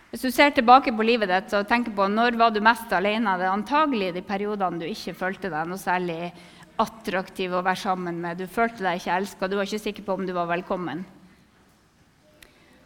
Hvis 0.09 0.25
du 0.25 0.31
ser 0.33 0.55
tilbake 0.57 0.95
på 0.97 1.05
livet 1.05 1.29
ditt 1.29 1.53
og 1.53 1.69
tenker 1.69 1.93
på 1.93 2.07
når 2.09 2.39
var 2.41 2.55
du 2.55 2.63
mest 2.65 2.93
alene, 2.97 3.37
det 3.37 3.45
er 3.45 3.53
antagelig 3.53 4.15
de 4.17 4.25
periodene 4.25 4.81
du 4.81 4.89
ikke 4.89 5.17
følte 5.19 5.53
deg 5.53 5.69
noe 5.69 5.81
særlig 5.81 6.33
attraktiv 6.81 7.53
å 7.53 7.61
være 7.67 7.83
sammen 7.83 8.23
med. 8.23 8.41
Du 8.41 8.49
følte 8.49 8.87
deg 8.87 9.03
ikke 9.03 9.21
elska, 9.21 9.51
du 9.51 9.59
var 9.59 9.69
ikke 9.69 9.85
sikker 9.85 10.07
på 10.07 10.17
om 10.17 10.25
du 10.25 10.33
var 10.33 10.49
velkommen. 10.49 11.05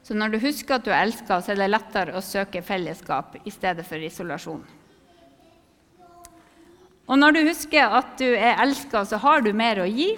Så 0.03 0.19
når 0.19 0.35
du 0.35 0.43
husker 0.43 0.81
at 0.81 0.87
du 0.87 0.91
er 0.91 1.05
elska, 1.05 1.39
så 1.39 1.53
er 1.55 1.63
det 1.63 1.71
lettere 1.71 2.17
å 2.19 2.25
søke 2.27 2.65
fellesskap 2.67 3.39
i 3.47 3.55
stedet 3.55 3.87
for 3.87 4.03
isolasjon. 4.03 4.65
Og 7.11 7.19
når 7.19 7.35
du 7.35 7.41
husker 7.49 7.97
at 7.99 8.15
du 8.21 8.29
er 8.31 8.61
elska, 8.63 9.05
så 9.05 9.19
har 9.23 9.43
du 9.43 9.51
mer 9.57 9.83
å 9.83 9.89
gi. 9.89 10.15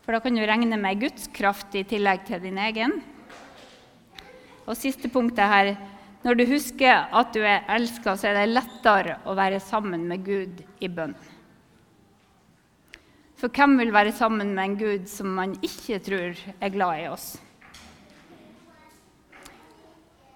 For 0.00 0.16
da 0.16 0.20
kan 0.24 0.36
du 0.36 0.42
regne 0.42 0.78
med 0.80 1.02
Guds 1.02 1.28
kraft 1.36 1.76
i 1.76 1.84
tillegg 1.86 2.24
til 2.28 2.40
din 2.42 2.58
egen. 2.58 2.96
Og 4.66 4.78
siste 4.78 5.10
punktet 5.12 5.50
her 5.50 5.74
Når 6.20 6.36
du 6.36 6.42
husker 6.50 7.06
at 7.16 7.30
du 7.32 7.40
er 7.40 7.62
elska, 7.72 8.12
så 8.12 8.28
er 8.28 8.34
det 8.36 8.50
lettere 8.50 9.14
å 9.24 9.32
være 9.32 9.56
sammen 9.64 10.02
med 10.04 10.20
Gud 10.20 10.58
i 10.84 10.88
bønn. 10.92 11.14
For 13.40 13.48
hvem 13.48 13.78
vil 13.80 13.94
være 13.94 14.12
sammen 14.12 14.50
med 14.52 14.66
en 14.66 14.74
Gud 14.76 15.06
som 15.08 15.30
man 15.32 15.54
ikke 15.64 15.96
tror 16.04 16.36
er 16.60 16.74
glad 16.74 17.00
i 17.00 17.06
oss? 17.08 17.38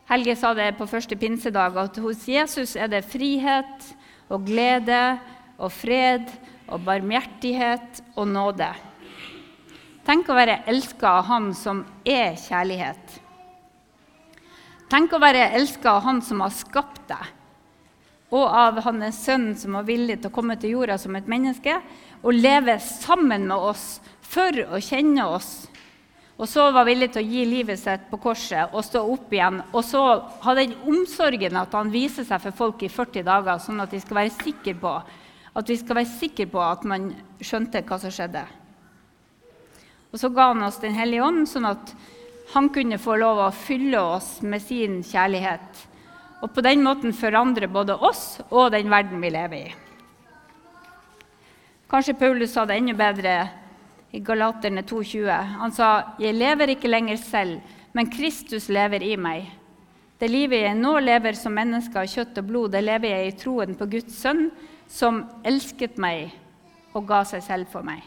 Helge 0.09 0.39
sa 0.41 0.55
det 0.57 0.71
på 0.79 0.89
første 0.89 1.21
pinsedag, 1.21 1.77
at 1.77 2.01
hos 2.01 2.25
Jesus 2.29 2.79
er 2.81 2.89
det 2.89 3.05
frihet 3.05 3.91
og 4.33 4.49
glede 4.49 5.19
og 5.59 5.73
fred 5.73 6.29
og 6.69 6.83
barmhjertighet 6.87 8.03
og 8.17 8.29
nåde. 8.31 8.71
Tenk 10.05 10.29
å 10.29 10.37
være 10.37 10.63
elska 10.69 11.19
av 11.21 11.29
Han 11.31 11.53
som 11.57 11.85
er 12.05 12.35
kjærlighet. 12.37 13.21
Tenk 14.93 15.15
å 15.17 15.21
være 15.23 15.49
elska 15.57 15.97
av 15.97 16.03
Han 16.05 16.21
som 16.25 16.43
har 16.45 16.53
skapt 16.53 17.07
deg, 17.09 17.31
og 18.35 18.45
av 18.45 18.83
Hans 18.85 19.23
sønn 19.25 19.53
som 19.57 19.79
var 19.79 19.87
villig 19.89 20.19
til 20.21 20.29
å 20.33 20.35
komme 20.35 20.59
til 20.61 20.77
jorda 20.77 20.99
som 21.01 21.17
et 21.17 21.31
menneske 21.31 21.79
og 22.21 22.37
leve 22.37 22.77
sammen 22.83 23.47
med 23.49 23.71
oss 23.73 23.87
for 24.21 24.61
å 24.75 24.81
kjenne 24.83 25.25
oss. 25.29 25.53
Og 26.35 26.49
så 26.51 26.67
var 26.75 26.89
villig 26.89 27.13
til 27.15 27.23
å 27.23 27.31
gi 27.31 27.45
livet 27.47 27.79
sitt 27.79 28.09
på 28.11 28.19
korset 28.19 28.73
og 28.75 28.83
stå 28.83 29.05
opp 29.07 29.33
igjen. 29.33 29.61
Og 29.71 29.85
så 29.87 30.03
ha 30.43 30.55
den 30.59 30.75
omsorgen 30.83 31.61
at 31.61 31.77
han 31.79 31.93
viser 31.95 32.27
seg 32.27 32.43
for 32.43 32.57
folk 32.65 32.83
i 32.83 32.91
40 32.91 33.23
dager, 33.29 33.61
sånn 33.63 33.85
at 33.85 33.95
de 33.95 34.01
skal 34.03 34.19
være 34.19 34.35
sikre 34.41 34.75
på 34.83 34.97
at 35.55 35.71
vi 35.71 35.77
skal 35.79 36.01
være 36.01 36.11
sikre 36.11 36.47
på 36.51 36.61
at 36.63 36.85
man 36.89 37.13
skjønte 37.43 37.85
hva 37.87 37.99
som 38.03 38.13
skjedde. 38.15 38.43
Og 40.15 40.21
så 40.21 40.31
ga 40.31 40.51
han 40.53 40.63
oss 40.63 40.81
Den 40.83 40.95
hellige 40.95 41.25
ånd, 41.27 41.47
sånn 41.51 41.67
at 41.67 41.95
han 42.55 42.69
kunne 42.71 43.01
få 43.03 43.17
lov 43.19 43.41
å 43.43 43.55
fylle 43.55 43.99
oss 43.99 44.37
med 44.43 44.63
sin 44.63 45.01
kjærlighet. 45.03 45.81
Og 46.45 46.53
på 46.55 46.63
den 46.63 46.85
måten 46.85 47.15
forandre 47.17 47.71
både 47.71 47.97
oss 47.97 48.39
og 48.51 48.71
den 48.75 48.91
verden 48.93 49.23
vi 49.23 49.33
lever 49.33 49.71
i. 49.71 49.75
Kanskje 51.91 52.17
Paulus 52.19 52.53
sa 52.55 52.65
det 52.67 52.77
enda 52.79 52.95
bedre 52.99 53.35
i 54.15 54.21
Galaterne 54.23 54.83
2,20. 54.83 55.59
Han 55.61 55.73
sa, 55.73 56.15
'Jeg 56.19 56.35
lever 56.35 56.75
ikke 56.75 56.89
lenger 56.89 57.17
selv, 57.17 57.61
men 57.93 58.11
Kristus 58.11 58.69
lever 58.69 59.03
i 59.03 59.17
meg.' 59.17 59.51
Det 60.19 60.31
livet 60.31 60.63
jeg 60.63 60.77
nå 60.79 60.99
lever 61.01 61.33
som 61.33 61.53
menneske 61.53 61.99
av 61.99 62.07
kjøtt 62.07 62.39
og 62.39 62.47
blod, 62.47 62.71
det 62.73 62.85
lever 62.85 63.09
jeg 63.09 63.27
i 63.27 63.37
troen 63.37 63.75
på 63.75 63.87
Guds 63.91 64.15
sønn, 64.15 64.51
som 64.91 65.25
elsket 65.47 65.99
meg 66.01 66.35
og 66.95 67.07
ga 67.09 67.23
seg 67.29 67.43
selv 67.45 67.71
for 67.73 67.87
meg. 67.87 68.03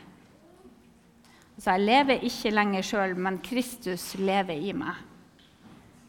Altså, 1.58 1.74
jeg 1.74 1.86
lever 1.88 2.26
ikke 2.28 2.54
lenger 2.54 2.86
sjøl, 2.86 3.16
men 3.18 3.40
Kristus 3.44 4.12
lever 4.22 4.60
i 4.62 4.74
meg. 4.78 5.04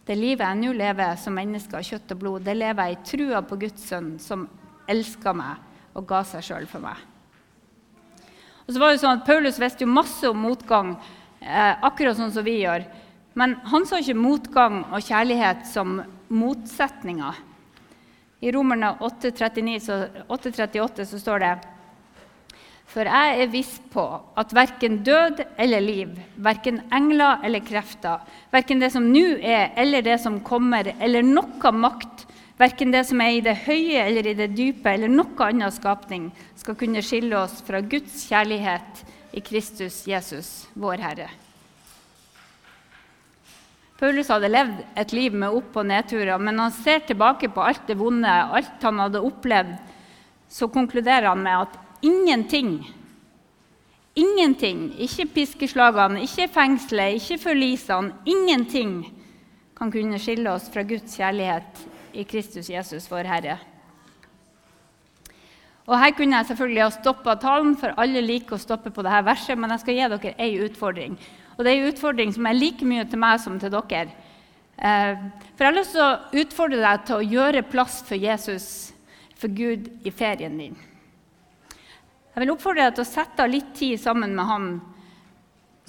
Det 0.08 0.16
livet 0.16 0.44
jeg 0.44 0.60
nå 0.60 0.72
lever 0.76 1.16
som 1.20 1.34
menneske 1.36 1.76
av 1.76 1.84
kjøtt 1.84 2.12
og 2.14 2.20
blod, 2.20 2.44
det 2.44 2.56
lever 2.56 2.88
jeg 2.88 2.96
i 2.96 3.06
trua 3.10 3.42
på 3.44 3.58
Guds 3.60 3.88
sønn, 3.90 4.14
som 4.20 4.46
elska 4.88 5.34
meg 5.36 5.96
og 5.96 6.06
ga 6.08 6.22
seg 6.24 6.44
sjøl 6.44 6.68
for 6.68 6.84
meg. 6.84 7.00
Og 8.68 8.74
så 8.74 8.80
var 8.80 8.92
det 8.92 9.00
sånn 9.00 9.18
at 9.18 9.26
Paulus 9.26 9.60
visste 9.60 9.84
jo 9.84 9.90
masse 9.90 10.28
om 10.28 10.40
motgang, 10.44 10.94
eh, 11.40 11.74
akkurat 11.80 12.16
sånn 12.16 12.32
som 12.32 12.44
vi 12.44 12.60
gjør. 12.60 12.84
Men 13.34 13.54
han 13.64 13.86
sa 13.86 14.00
ikke 14.00 14.16
motgang 14.16 14.82
og 14.92 15.00
kjærlighet 15.00 15.64
som 15.66 16.02
motsetninger. 16.28 17.34
I 18.40 18.52
Romerne 18.54 18.92
8,38 19.02 21.04
så 21.04 21.18
står 21.18 21.38
det 21.42 21.58
For 22.88 23.04
jeg 23.10 23.40
er 23.42 23.48
viss 23.50 23.80
på 23.90 24.04
at 24.38 24.54
verken 24.54 25.02
død 25.04 25.42
eller 25.58 25.80
liv, 25.82 26.08
verken 26.36 26.80
engler 26.94 27.38
eller 27.44 27.60
krefter, 27.66 28.18
verken 28.54 28.80
det 28.80 28.92
som 28.94 29.10
nå 29.10 29.38
er 29.42 29.72
eller 29.76 30.02
det 30.06 30.20
som 30.22 30.40
kommer, 30.46 30.94
eller 31.00 31.22
noe 31.26 31.72
makt, 31.74 32.26
verken 32.58 32.92
det 32.94 33.04
som 33.10 33.20
er 33.24 33.30
i 33.36 33.40
det 33.44 33.56
høye 33.66 34.06
eller 34.06 34.26
i 34.30 34.38
det 34.38 34.54
dype, 34.54 34.90
eller 34.94 35.10
noe 35.10 35.50
annen 35.50 35.72
skapning, 35.74 36.30
skal 36.54 36.78
kunne 36.78 37.02
skille 37.02 37.36
oss 37.42 37.62
fra 37.66 37.80
Guds 37.82 38.28
kjærlighet 38.30 39.04
i 39.34 39.40
Kristus 39.42 40.06
Jesus, 40.08 40.68
vår 40.78 40.96
Herre. 41.02 41.47
Paulus 43.98 44.28
hadde 44.30 44.50
levd 44.50 44.82
et 45.00 45.12
liv 45.16 45.34
med 45.34 45.54
opp- 45.58 45.76
og 45.80 45.88
nedturer, 45.90 46.38
men 46.38 46.60
han 46.62 46.74
ser 46.74 47.02
tilbake 47.06 47.50
på 47.50 47.64
alt 47.66 47.88
det 47.88 47.96
vonde, 47.98 48.30
alt 48.30 48.84
han 48.86 49.00
hadde 49.02 49.22
opplevd, 49.26 49.74
så 50.48 50.68
konkluderer 50.70 51.26
han 51.32 51.42
med 51.42 51.64
at 51.64 52.04
ingenting, 52.06 52.76
ingenting, 54.14 54.92
ikke 55.02 55.26
piskeslagene, 55.34 56.22
ikke 56.22 56.46
fengselet, 56.54 57.18
ikke 57.18 57.40
forlisene, 57.42 58.14
ingenting 58.24 59.00
kan 59.78 59.90
kunne 59.90 60.20
skille 60.22 60.52
oss 60.54 60.70
fra 60.70 60.86
Guds 60.86 61.18
kjærlighet 61.18 61.82
i 62.14 62.24
Kristus 62.26 62.70
Jesus, 62.70 63.10
vår 63.10 63.26
Herre. 63.26 63.58
Og 65.88 65.98
Her 65.98 66.14
kunne 66.14 66.36
jeg 66.36 66.50
selvfølgelig 66.52 66.82
ha 66.84 66.88
stoppa 66.94 67.34
talen, 67.40 67.74
for 67.80 67.98
alle 67.98 68.22
liker 68.22 68.54
å 68.54 68.62
stoppe 68.62 68.92
på 68.94 69.02
dette 69.02 69.26
verset, 69.26 69.58
men 69.58 69.74
jeg 69.74 69.82
skal 69.82 69.98
gi 69.98 70.08
dere 70.14 70.34
ei 70.38 70.58
utfordring. 70.66 71.18
Og 71.58 71.64
det 71.66 71.72
er 71.72 71.80
en 71.80 71.90
utfordring 71.90 72.30
som 72.34 72.46
er 72.46 72.54
like 72.54 72.86
mye 72.86 73.04
til 73.10 73.18
meg 73.18 73.40
som 73.42 73.56
til 73.58 73.72
dere. 73.74 74.12
Eh, 74.78 75.24
for 75.56 75.64
jeg 75.64 75.72
har 75.72 75.74
lyst 75.74 75.96
til 75.96 76.04
å 76.04 76.42
utfordre 76.44 76.78
deg 76.84 77.06
til 77.08 77.16
å 77.18 77.30
gjøre 77.34 77.64
plass 77.66 77.98
for 78.06 78.14
Jesus, 78.14 78.68
for 79.34 79.50
Gud, 79.50 79.88
i 80.06 80.12
ferien 80.14 80.54
din. 80.54 80.76
Jeg 82.30 82.44
vil 82.44 82.52
oppfordre 82.54 82.86
deg 82.86 82.94
til 82.94 83.02
å 83.02 83.10
sette 83.10 83.42
av 83.42 83.50
litt 83.50 83.72
tid 83.74 83.98
sammen 83.98 84.36
med 84.38 84.46
Han. 84.46 84.68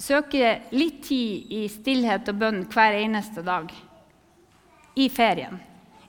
Søke 0.00 0.56
litt 0.74 1.04
tid 1.06 1.52
i 1.54 1.66
stillhet 1.70 2.26
og 2.32 2.40
bønn 2.40 2.64
hver 2.72 2.96
eneste 2.98 3.44
dag 3.46 3.70
i 4.98 5.06
ferien. 5.12 5.60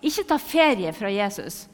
Ikke 0.01 0.25
ta 0.25 0.39
ferie 0.41 0.89
fra 0.97 1.11
Jesus. 1.13 1.67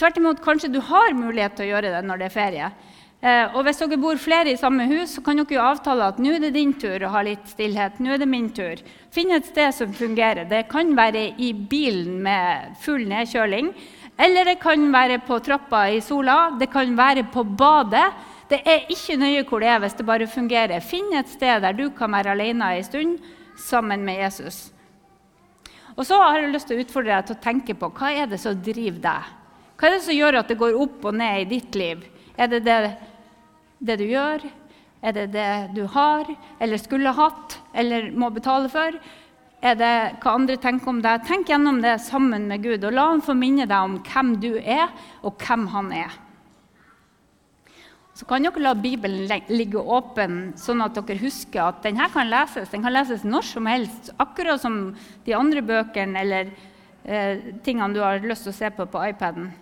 Tvert 0.00 0.16
imot, 0.16 0.40
kanskje 0.40 0.70
du 0.72 0.80
har 0.88 1.12
mulighet 1.12 1.58
til 1.58 1.66
å 1.66 1.72
gjøre 1.74 1.92
det 1.98 2.04
når 2.06 2.22
det 2.22 2.28
er 2.30 2.36
ferie. 2.38 2.70
Eh, 3.18 3.50
og 3.50 3.64
hvis 3.66 3.80
dere 3.82 3.96
bor 3.98 4.18
flere 4.22 4.52
i 4.52 4.58
samme 4.58 4.84
hus, 4.86 5.16
så 5.16 5.22
kan 5.26 5.40
dere 5.40 5.56
jo 5.56 5.62
avtale 5.64 6.06
at 6.06 6.20
nå 6.22 6.36
er 6.36 6.44
det 6.44 6.52
din 6.54 6.70
tur 6.78 7.02
å 7.02 7.10
ha 7.16 7.22
litt 7.26 7.48
stillhet. 7.50 7.98
nå 7.98 8.12
er 8.14 8.22
det 8.22 8.28
min 8.30 8.50
tur. 8.54 8.78
Finn 9.10 9.32
et 9.34 9.46
sted 9.46 9.74
som 9.74 9.92
fungerer. 9.92 10.46
Det 10.46 10.68
kan 10.70 10.94
være 10.94 11.34
i 11.36 11.52
bilen 11.52 12.22
med 12.22 12.76
full 12.78 13.08
nedkjøling. 13.10 13.72
Eller 14.18 14.44
det 14.44 14.60
kan 14.62 14.86
være 14.92 15.18
på 15.26 15.40
trappa 15.42 15.88
i 15.90 16.00
sola. 16.00 16.54
Det 16.58 16.70
kan 16.70 16.94
være 16.96 17.24
på 17.32 17.42
badet. 17.42 18.06
Det 18.48 18.62
er 18.64 18.86
ikke 18.88 19.18
nøye 19.18 19.44
hvor 19.44 19.60
det 19.60 19.68
er 19.68 19.82
hvis 19.82 19.98
det 19.98 20.06
bare 20.06 20.26
fungerer. 20.30 20.80
Finn 20.80 21.10
et 21.18 21.28
sted 21.28 21.62
der 21.62 21.74
du 21.74 21.90
kan 21.90 22.12
være 22.14 22.36
alene 22.36 22.70
en 22.76 22.86
stund 22.86 23.18
sammen 23.58 24.04
med 24.06 24.22
Jesus. 24.22 24.70
Og 25.98 26.06
så 26.06 26.14
har 26.22 26.38
jeg 26.38 26.52
lyst 26.54 26.70
til 26.70 26.78
å 26.78 26.84
utfordre 26.84 27.16
deg 27.16 27.26
til 27.26 27.34
å 27.36 27.42
tenke 27.42 27.74
på 27.74 27.90
hva 27.98 28.12
er 28.14 28.30
det 28.30 28.38
som 28.38 28.54
driver 28.54 29.02
deg. 29.02 29.34
Hva 29.78 29.88
er 29.88 29.96
det 29.96 30.04
som 30.06 30.14
gjør 30.14 30.38
at 30.38 30.48
det 30.50 30.58
går 30.58 30.78
opp 30.78 31.04
og 31.10 31.18
ned 31.18 31.42
i 31.42 31.48
ditt 31.56 31.74
liv? 31.74 32.06
Er 32.38 32.46
det 32.46 32.60
det, 32.66 32.78
det 33.78 33.98
du 34.00 34.06
gjør? 34.08 34.44
Er 34.98 35.14
det 35.14 35.28
det 35.32 35.50
du 35.76 35.84
har, 35.86 36.26
eller 36.58 36.80
skulle 36.82 37.14
hatt, 37.14 37.58
eller 37.74 38.10
må 38.10 38.30
betale 38.34 38.70
for? 38.72 38.96
Er 39.58 39.74
det 39.78 39.94
hva 40.22 40.36
andre 40.38 40.56
tenker 40.58 40.90
om 40.90 41.02
deg? 41.02 41.24
Tenk 41.26 41.50
gjennom 41.50 41.80
det 41.82 41.96
sammen 42.02 42.46
med 42.50 42.62
Gud, 42.62 42.84
og 42.86 42.94
la 42.94 43.08
han 43.12 43.22
få 43.22 43.34
minne 43.38 43.66
deg 43.66 43.90
om 43.90 43.98
hvem 44.06 44.34
du 44.42 44.52
er, 44.58 44.90
og 45.22 45.38
hvem 45.42 45.66
han 45.74 45.92
er. 46.04 46.18
Så 48.18 48.26
kan 48.26 48.42
dere 48.42 48.58
la 48.58 48.72
Bibelen 48.74 49.30
ligge 49.46 49.78
åpen, 49.78 50.52
sånn 50.58 50.82
at 50.82 50.96
dere 50.98 51.20
husker 51.20 51.68
at 51.68 51.84
denne 51.84 52.08
kan 52.10 52.26
leses. 52.26 52.70
Den 52.72 52.82
kan 52.82 52.94
leses 52.94 53.22
når 53.22 53.46
som 53.46 53.70
helst, 53.70 54.10
akkurat 54.18 54.58
som 54.62 54.80
de 55.26 55.36
andre 55.38 55.62
bøkene 55.62 56.24
eller 56.24 56.50
eh, 57.04 57.54
tingene 57.62 57.94
du 57.94 58.02
har 58.02 58.18
lyst 58.24 58.48
til 58.48 58.54
å 58.54 58.58
se 58.58 58.72
på 58.74 58.88
på 58.90 59.04
iPaden. 59.12 59.52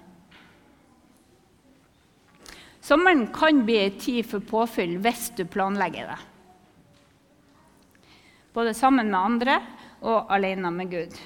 Sommeren 2.87 3.27
kan 3.35 3.65
bli 3.67 3.81
ei 3.83 3.91
tid 3.99 4.29
for 4.31 4.45
påfyll 4.47 5.01
hvis 5.03 5.33
du 5.35 5.43
planlegger 5.51 6.13
det. 6.13 6.19
Både 8.55 8.75
sammen 8.79 9.11
med 9.11 9.19
andre 9.19 9.57
og 10.07 10.31
alene 10.31 10.71
med 10.71 10.93
Gud. 10.93 11.17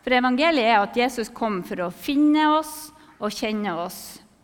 For 0.00 0.16
evangeliet 0.16 0.70
er 0.70 0.78
at 0.80 0.96
Jesus 0.96 1.28
kom 1.34 1.58
for 1.66 1.82
å 1.84 1.90
finne 1.92 2.46
oss 2.54 2.72
og 3.18 3.34
kjenne 3.36 3.74
oss 3.82 3.98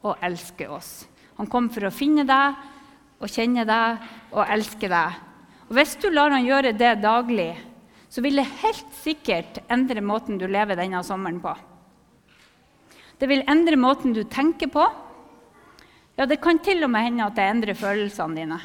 og 0.04 0.20
elske 0.26 0.68
oss. 0.68 1.06
Han 1.38 1.48
kom 1.48 1.70
for 1.72 1.88
å 1.88 1.94
finne 1.94 2.26
deg 2.28 2.60
og 3.22 3.32
kjenne 3.32 3.64
deg 3.64 4.04
og 4.34 4.52
elske 4.52 4.90
deg. 4.92 5.16
Og 5.70 5.78
Hvis 5.78 5.94
du 6.02 6.10
lar 6.12 6.34
han 6.34 6.44
gjøre 6.44 6.74
det 6.76 6.98
daglig, 7.00 7.54
så 8.12 8.20
vil 8.20 8.36
det 8.36 8.50
helt 8.60 8.92
sikkert 9.00 9.62
endre 9.72 10.04
måten 10.04 10.36
du 10.36 10.44
lever 10.44 10.76
denne 10.76 11.00
sommeren 11.06 11.40
på. 11.40 11.54
Det 13.16 13.30
vil 13.30 13.46
endre 13.48 13.80
måten 13.80 14.12
du 14.12 14.26
tenker 14.28 14.68
på, 14.68 14.84
ja, 16.16 16.26
det 16.26 16.40
kan 16.42 16.60
til 16.62 16.84
og 16.84 16.90
med 16.92 17.08
hende 17.08 17.26
at 17.26 17.36
det 17.38 17.48
endrer 17.48 17.78
følelsene 17.78 18.36
dine. 18.36 18.60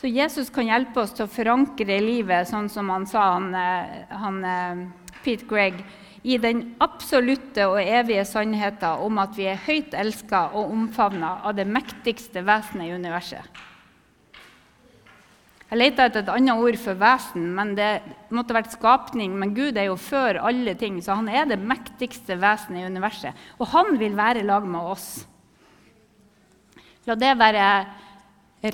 Så 0.00 0.10
Jesus 0.12 0.50
kan 0.52 0.68
hjelpe 0.68 1.00
oss 1.00 1.14
til 1.16 1.24
å 1.24 1.32
forankre 1.32 1.96
livet, 2.04 2.50
sånn 2.50 2.68
som 2.68 2.90
han 2.92 3.06
sa, 3.08 3.22
han, 3.38 3.54
eh, 3.56 4.02
han, 4.10 4.44
eh, 4.44 4.82
Pete 5.24 5.46
Gregg, 5.48 5.78
i 6.24 6.36
den 6.38 6.74
absolutte 6.80 7.66
og 7.68 7.80
evige 7.80 8.24
sannheten 8.24 9.00
om 9.04 9.18
at 9.18 9.36
vi 9.36 9.46
er 9.48 9.60
høyt 9.64 9.94
elska 9.94 10.50
og 10.56 10.72
omfavna 10.72 11.38
av 11.44 11.56
det 11.56 11.66
mektigste 11.68 12.42
vesenet 12.44 12.88
i 12.88 12.94
universet. 12.96 13.44
Jeg 15.70 15.80
leita 15.80 16.04
etter 16.06 16.22
et 16.22 16.30
annet 16.30 16.60
ord 16.60 16.76
for 16.78 16.98
vesen, 17.00 17.46
men 17.56 17.72
det 17.78 17.90
måtte 18.34 18.54
vært 18.54 18.74
skapning. 18.74 19.32
Men 19.40 19.54
Gud 19.56 19.78
er 19.80 19.88
jo 19.88 19.96
før 19.98 20.38
alle 20.44 20.76
ting, 20.78 21.00
så 21.02 21.16
han 21.18 21.30
er 21.32 21.48
det 21.50 21.58
mektigste 21.58 22.36
vesenet 22.38 22.82
i 22.82 22.88
universet. 22.92 23.46
Og 23.58 23.70
han 23.72 23.96
vil 23.98 24.16
være 24.18 24.44
i 24.44 24.46
lag 24.46 24.66
med 24.68 24.92
oss. 24.92 25.08
La 27.08 27.16
det 27.20 27.32
være 27.40 27.68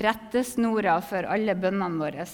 rettesnora 0.01 0.99
for 1.03 1.27
alle 1.31 1.55
bønnene 1.59 1.99
våre. 1.99 2.27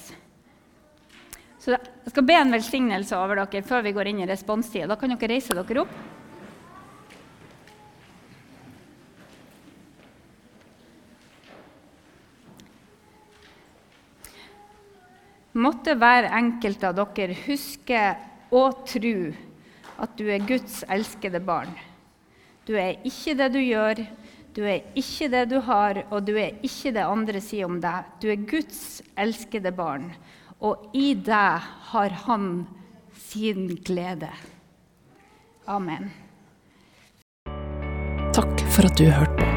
Så 1.62 1.74
Jeg 1.78 2.13
skal 2.13 2.26
be 2.26 2.36
en 2.38 2.54
velsignelse 2.54 3.17
over 3.17 3.41
dere 3.41 3.65
før 3.65 3.82
vi 3.86 3.91
går 3.96 4.10
inn 4.12 4.22
i 4.24 4.30
responstida. 4.30 4.88
Da 4.88 4.96
kan 4.96 5.12
dere 5.13 5.34
reise 5.34 5.58
dere 5.58 5.84
opp. 5.84 5.96
Måtte 15.67 15.97
hver 15.99 16.30
enkelt 16.38 16.84
av 16.88 16.95
dere 16.95 17.36
huske 17.45 18.03
og 18.56 18.86
tro 18.88 19.17
at 19.97 20.13
du 20.19 20.27
er 20.30 20.45
Guds 20.47 20.84
elskede 20.88 21.41
barn. 21.43 21.73
Du 22.67 22.75
er 22.77 22.99
ikke 23.08 23.36
det 23.39 23.49
du 23.56 23.60
gjør, 23.63 24.01
du 24.56 24.63
er 24.67 24.86
ikke 24.97 25.30
det 25.34 25.43
du 25.51 25.60
har, 25.63 26.03
og 26.12 26.25
du 26.27 26.36
er 26.38 26.58
ikke 26.65 26.93
det 26.95 27.03
andre 27.03 27.41
sier 27.43 27.67
om 27.67 27.80
deg. 27.82 28.08
Du 28.21 28.30
er 28.32 28.47
Guds 28.49 29.01
elskede 29.17 29.73
barn, 29.75 30.12
og 30.60 30.89
i 30.97 31.13
deg 31.13 31.67
har 31.91 32.17
Han 32.25 32.67
sin 33.27 33.69
glede. 33.86 34.32
Amen. 35.67 36.12
Takk 38.34 38.65
for 38.69 38.88
at 38.88 38.97
du 38.97 39.10
hørte 39.10 39.38
på. 39.38 39.57